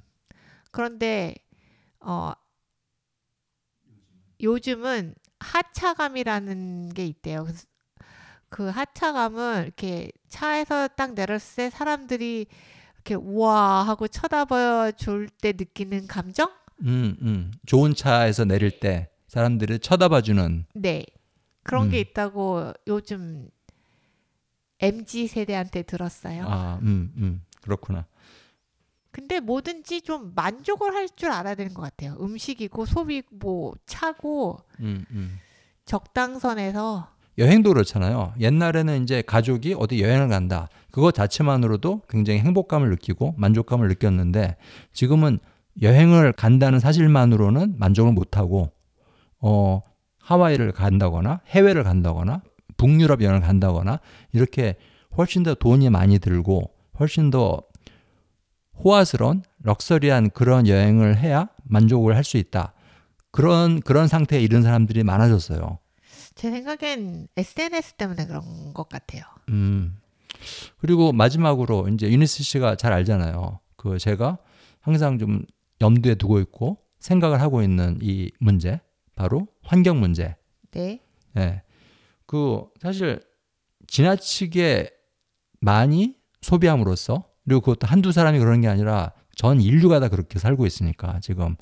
그런데 0.71 1.35
어 1.99 2.31
요즘은 4.41 5.15
하차감이라는 5.39 6.93
게 6.93 7.05
있대요. 7.05 7.47
그 8.51 8.67
하차감은 8.69 9.63
이렇게 9.63 10.11
차에서 10.27 10.89
딱 10.89 11.13
내렸을 11.13 11.55
때 11.55 11.69
사람들이 11.69 12.45
이렇게 12.95 13.15
우와 13.15 13.83
하고 13.87 14.07
쳐다봐 14.09 14.91
줄 14.91 15.29
때 15.41 15.53
느끼는 15.53 16.05
감정? 16.07 16.51
음, 16.81 17.15
음. 17.21 17.51
좋은 17.65 17.95
차에서 17.95 18.43
내릴 18.43 18.79
때 18.81 19.09
사람들을 19.29 19.79
쳐다봐 19.79 20.21
주는 20.21 20.65
네. 20.75 21.05
그런 21.63 21.89
게 21.89 21.99
음. 21.99 22.01
있다고 22.01 22.73
요즘 22.87 23.49
MZ 24.81 25.27
세대한테 25.27 25.83
들었어요. 25.83 26.43
아, 26.45 26.79
음, 26.81 27.13
음. 27.15 27.43
그렇구나. 27.61 28.05
근데 29.11 29.39
뭐든지 29.39 30.01
좀 30.01 30.33
만족을 30.35 30.93
할 30.93 31.07
줄 31.07 31.31
알아야 31.31 31.55
되는 31.55 31.73
것 31.73 31.81
같아요. 31.83 32.17
음식이고 32.19 32.85
소비 32.85 33.23
뭐 33.31 33.73
차고 33.85 34.59
음, 34.81 35.05
음. 35.11 35.39
적당선에서 35.85 37.09
여행도 37.41 37.73
그렇잖아요. 37.73 38.33
옛날에는 38.39 39.03
이제 39.03 39.21
가족이 39.23 39.75
어디 39.77 40.01
여행을 40.01 40.29
간다. 40.29 40.69
그거 40.91 41.11
자체만으로도 41.11 42.03
굉장히 42.07 42.39
행복감을 42.39 42.89
느끼고 42.91 43.33
만족감을 43.37 43.87
느꼈는데 43.87 44.57
지금은 44.93 45.39
여행을 45.81 46.33
간다는 46.33 46.79
사실만으로는 46.79 47.75
만족을 47.79 48.11
못 48.13 48.37
하고 48.37 48.69
어 49.39 49.81
하와이를 50.19 50.71
간다거나 50.71 51.41
해외를 51.47 51.83
간다거나 51.83 52.41
북유럽 52.77 53.21
여행을 53.21 53.41
간다거나 53.41 53.99
이렇게 54.33 54.75
훨씬 55.17 55.43
더 55.43 55.55
돈이 55.55 55.89
많이 55.89 56.19
들고 56.19 56.69
훨씬 56.99 57.31
더 57.31 57.61
호화스러운 58.83 59.43
럭셔리한 59.63 60.29
그런 60.31 60.67
여행을 60.67 61.17
해야 61.17 61.49
만족을 61.63 62.15
할 62.15 62.23
수 62.23 62.37
있다. 62.37 62.73
그런 63.31 63.79
그런 63.81 64.07
상태에 64.07 64.41
이른 64.41 64.61
사람들이 64.61 65.03
많아졌어요. 65.03 65.79
제 66.41 66.49
생각엔 66.49 67.27
SNS 67.37 67.93
때문에 67.97 68.25
그런 68.25 68.73
것 68.73 68.89
같아요. 68.89 69.21
음. 69.49 69.99
그리고 70.79 71.11
마지막으로 71.11 71.87
이제 71.89 72.09
유니스 72.09 72.41
씨가 72.41 72.77
잘 72.77 72.93
알잖아요. 72.93 73.59
그 73.75 73.99
제가 73.99 74.39
항상 74.79 75.19
좀 75.19 75.45
염두에 75.81 76.15
두고 76.15 76.39
있고 76.39 76.79
생각을 76.97 77.41
하고 77.41 77.61
있는 77.61 77.99
이 78.01 78.31
문제 78.39 78.81
바로 79.13 79.49
환경 79.61 79.99
문제. 79.99 80.35
네. 80.71 80.99
예. 81.37 81.61
그 82.25 82.65
사실 82.81 83.21
지나치게 83.85 84.89
많이 85.59 86.15
소비함으로써 86.41 87.23
그리고 87.43 87.61
그것도 87.61 87.85
한두 87.85 88.11
사람이 88.11 88.39
그러는 88.39 88.61
게 88.61 88.67
아니라 88.67 89.11
전 89.35 89.61
인류가 89.61 89.99
다 89.99 90.09
그렇게 90.09 90.39
살고 90.39 90.65
있으니까 90.65 91.19
지금 91.19 91.55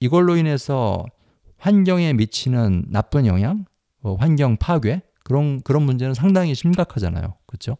이걸로 0.00 0.36
인해서 0.36 1.06
환경에 1.56 2.14
미치는 2.14 2.86
나쁜 2.88 3.26
영향, 3.26 3.64
어, 4.06 4.14
환경 4.14 4.56
파괴 4.56 5.02
그런 5.24 5.60
그런 5.62 5.82
문제는 5.82 6.14
상당히 6.14 6.54
심각하잖아요. 6.54 7.34
그렇죠? 7.46 7.76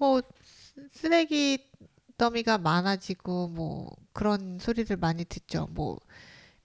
뭐 0.00 0.20
쓰- 0.42 0.88
쓰레기 0.90 1.70
더미가 2.18 2.58
많아지고 2.58 3.48
뭐 3.50 3.94
그런 4.12 4.58
소리를 4.58 4.96
많이 4.96 5.24
듣죠. 5.24 5.68
뭐 5.70 6.00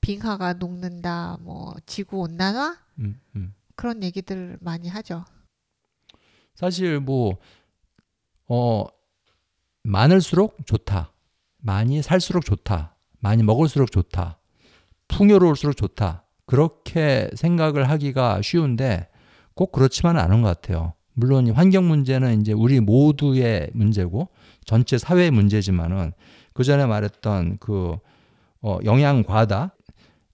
빙하가 0.02 0.54
녹는다, 0.54 1.38
뭐 1.42 1.76
지구 1.86 2.22
온난화 2.22 2.78
음, 3.00 3.20
음. 3.36 3.54
그런 3.76 4.02
얘기들 4.02 4.58
많이 4.60 4.88
하죠. 4.90 5.24
사실 6.56 7.00
뭐 7.00 7.38
어, 8.48 8.86
많을수록 9.84 10.66
좋다. 10.66 11.14
많이 11.58 12.02
살수록 12.02 12.44
좋다. 12.44 12.96
많이 13.20 13.44
먹을수록 13.44 13.92
좋다. 13.92 14.40
풍요로울수록 15.10 15.78
좋다. 15.78 16.24
그렇게 16.50 17.30
생각을 17.36 17.88
하기가 17.92 18.42
쉬운데 18.42 19.08
꼭 19.54 19.72
그렇지만은 19.72 20.20
않은 20.20 20.42
것 20.42 20.48
같아요. 20.48 20.94
물론 21.14 21.46
이 21.46 21.52
환경 21.52 21.88
문제는 21.88 22.42
이제 22.42 22.54
우리 22.54 22.80
모두의 22.80 23.70
문제고 23.74 24.30
전체 24.66 24.98
사회의 24.98 25.30
문제지만은 25.30 26.12
그 26.54 26.64
전에 26.64 26.88
말했던 26.88 27.58
그 27.60 27.98
어, 28.64 28.80
영양 28.84 29.22
과다, 29.22 29.76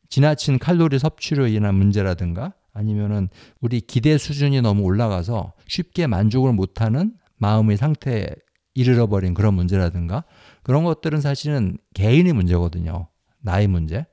지나친 0.08 0.58
칼로리 0.58 1.00
섭취로 1.00 1.48
인한 1.48 1.76
문제라든가 1.76 2.54
아니면은 2.72 3.28
우리 3.60 3.82
기대 3.82 4.18
수준이 4.18 4.62
너무 4.62 4.84
올라가서 4.84 5.52
쉽게 5.68 6.08
만족을 6.08 6.54
못하는 6.54 7.12
마음의 7.40 7.76
상태에 7.76 8.30
이르러 8.74 9.08
버린 9.08 9.34
그런 9.34 9.54
문제라든가 9.54 10.24
그런 10.64 10.86
것들은 10.86 11.20
사실은 11.20 11.78
개인의 11.94 12.32
문제거든요. 12.32 13.10
나의 13.42 13.68
문제. 13.68 14.06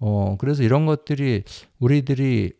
어, 0.00 0.36
그래서 0.38 0.62
이런 0.62 0.86
것들이 0.86 1.42
우리들이 1.78 2.52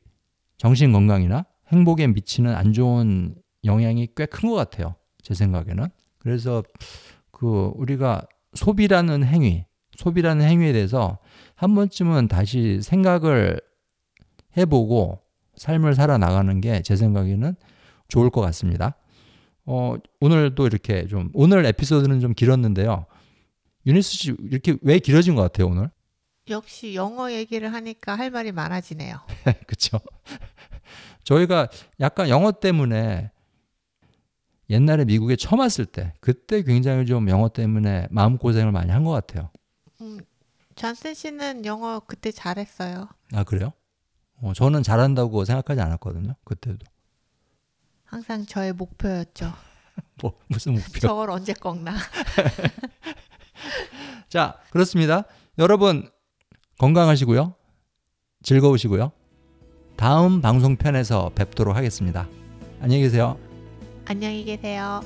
정신 0.56 0.92
건강이나 0.92 1.44
행복에 1.68 2.06
미치는 2.08 2.54
안 2.54 2.72
좋은 2.72 3.34
영향이 3.64 4.08
꽤 4.16 4.26
큰 4.26 4.50
것 4.50 4.56
같아요. 4.56 4.94
제 5.22 5.34
생각에는. 5.34 5.88
그래서 6.18 6.62
그 7.30 7.72
우리가 7.76 8.22
소비라는 8.54 9.24
행위, 9.24 9.64
소비라는 9.96 10.44
행위에 10.44 10.72
대해서 10.72 11.18
한 11.54 11.74
번쯤은 11.74 12.28
다시 12.28 12.80
생각을 12.82 13.60
해보고 14.56 15.20
삶을 15.56 15.94
살아나가는 15.94 16.60
게 16.60 16.82
제 16.82 16.96
생각에는 16.96 17.54
좋을 18.08 18.30
것 18.30 18.40
같습니다. 18.40 18.96
어, 19.66 19.96
오늘도 20.20 20.66
이렇게 20.66 21.06
좀, 21.06 21.30
오늘 21.34 21.66
에피소드는 21.66 22.20
좀 22.20 22.32
길었는데요. 22.32 23.04
유니스 23.86 24.10
씨, 24.12 24.36
이렇게 24.40 24.76
왜 24.82 24.98
길어진 24.98 25.34
것 25.34 25.42
같아요, 25.42 25.66
오늘? 25.68 25.90
역시 26.50 26.94
영어 26.94 27.32
얘기를 27.32 27.72
하니까 27.72 28.16
할 28.16 28.30
말이 28.30 28.52
많아지네요. 28.52 29.18
그쵸. 29.66 29.98
저희가 31.24 31.68
약간 32.00 32.28
영어 32.28 32.52
때문에 32.52 33.30
옛날에 34.70 35.04
미국에 35.04 35.36
처음 35.36 35.60
왔을 35.60 35.86
때, 35.86 36.12
그때 36.20 36.62
굉장히 36.62 37.06
좀 37.06 37.28
영어 37.30 37.48
때문에 37.48 38.06
마음고생을 38.10 38.70
많이 38.72 38.90
한 38.90 39.04
것 39.04 39.10
같아요. 39.12 39.50
음, 40.00 40.20
잔슨 40.74 41.14
씨는 41.14 41.64
영어 41.64 42.00
그때 42.00 42.30
잘했어요. 42.30 43.08
아, 43.32 43.44
그래요? 43.44 43.72
어, 44.40 44.52
저는 44.54 44.82
잘한다고 44.82 45.44
생각하지 45.44 45.80
않았거든요, 45.80 46.34
그때도. 46.44 46.78
항상 48.04 48.44
저의 48.46 48.72
목표였죠. 48.74 49.52
뭐, 50.22 50.38
무슨 50.48 50.74
목표? 50.74 50.98
저걸 51.00 51.30
언제 51.30 51.52
꺾나. 51.54 51.96
자, 54.28 54.58
그렇습니다. 54.70 55.24
여러분 55.58 56.10
건강하시고요. 56.78 57.54
즐거우시고요. 58.42 59.12
다음 59.96 60.40
방송편에서 60.40 61.32
뵙도록 61.34 61.76
하겠습니다. 61.76 62.28
안녕히 62.80 63.02
계세요. 63.02 63.36
안녕히 64.06 64.44
계세요. 64.44 65.02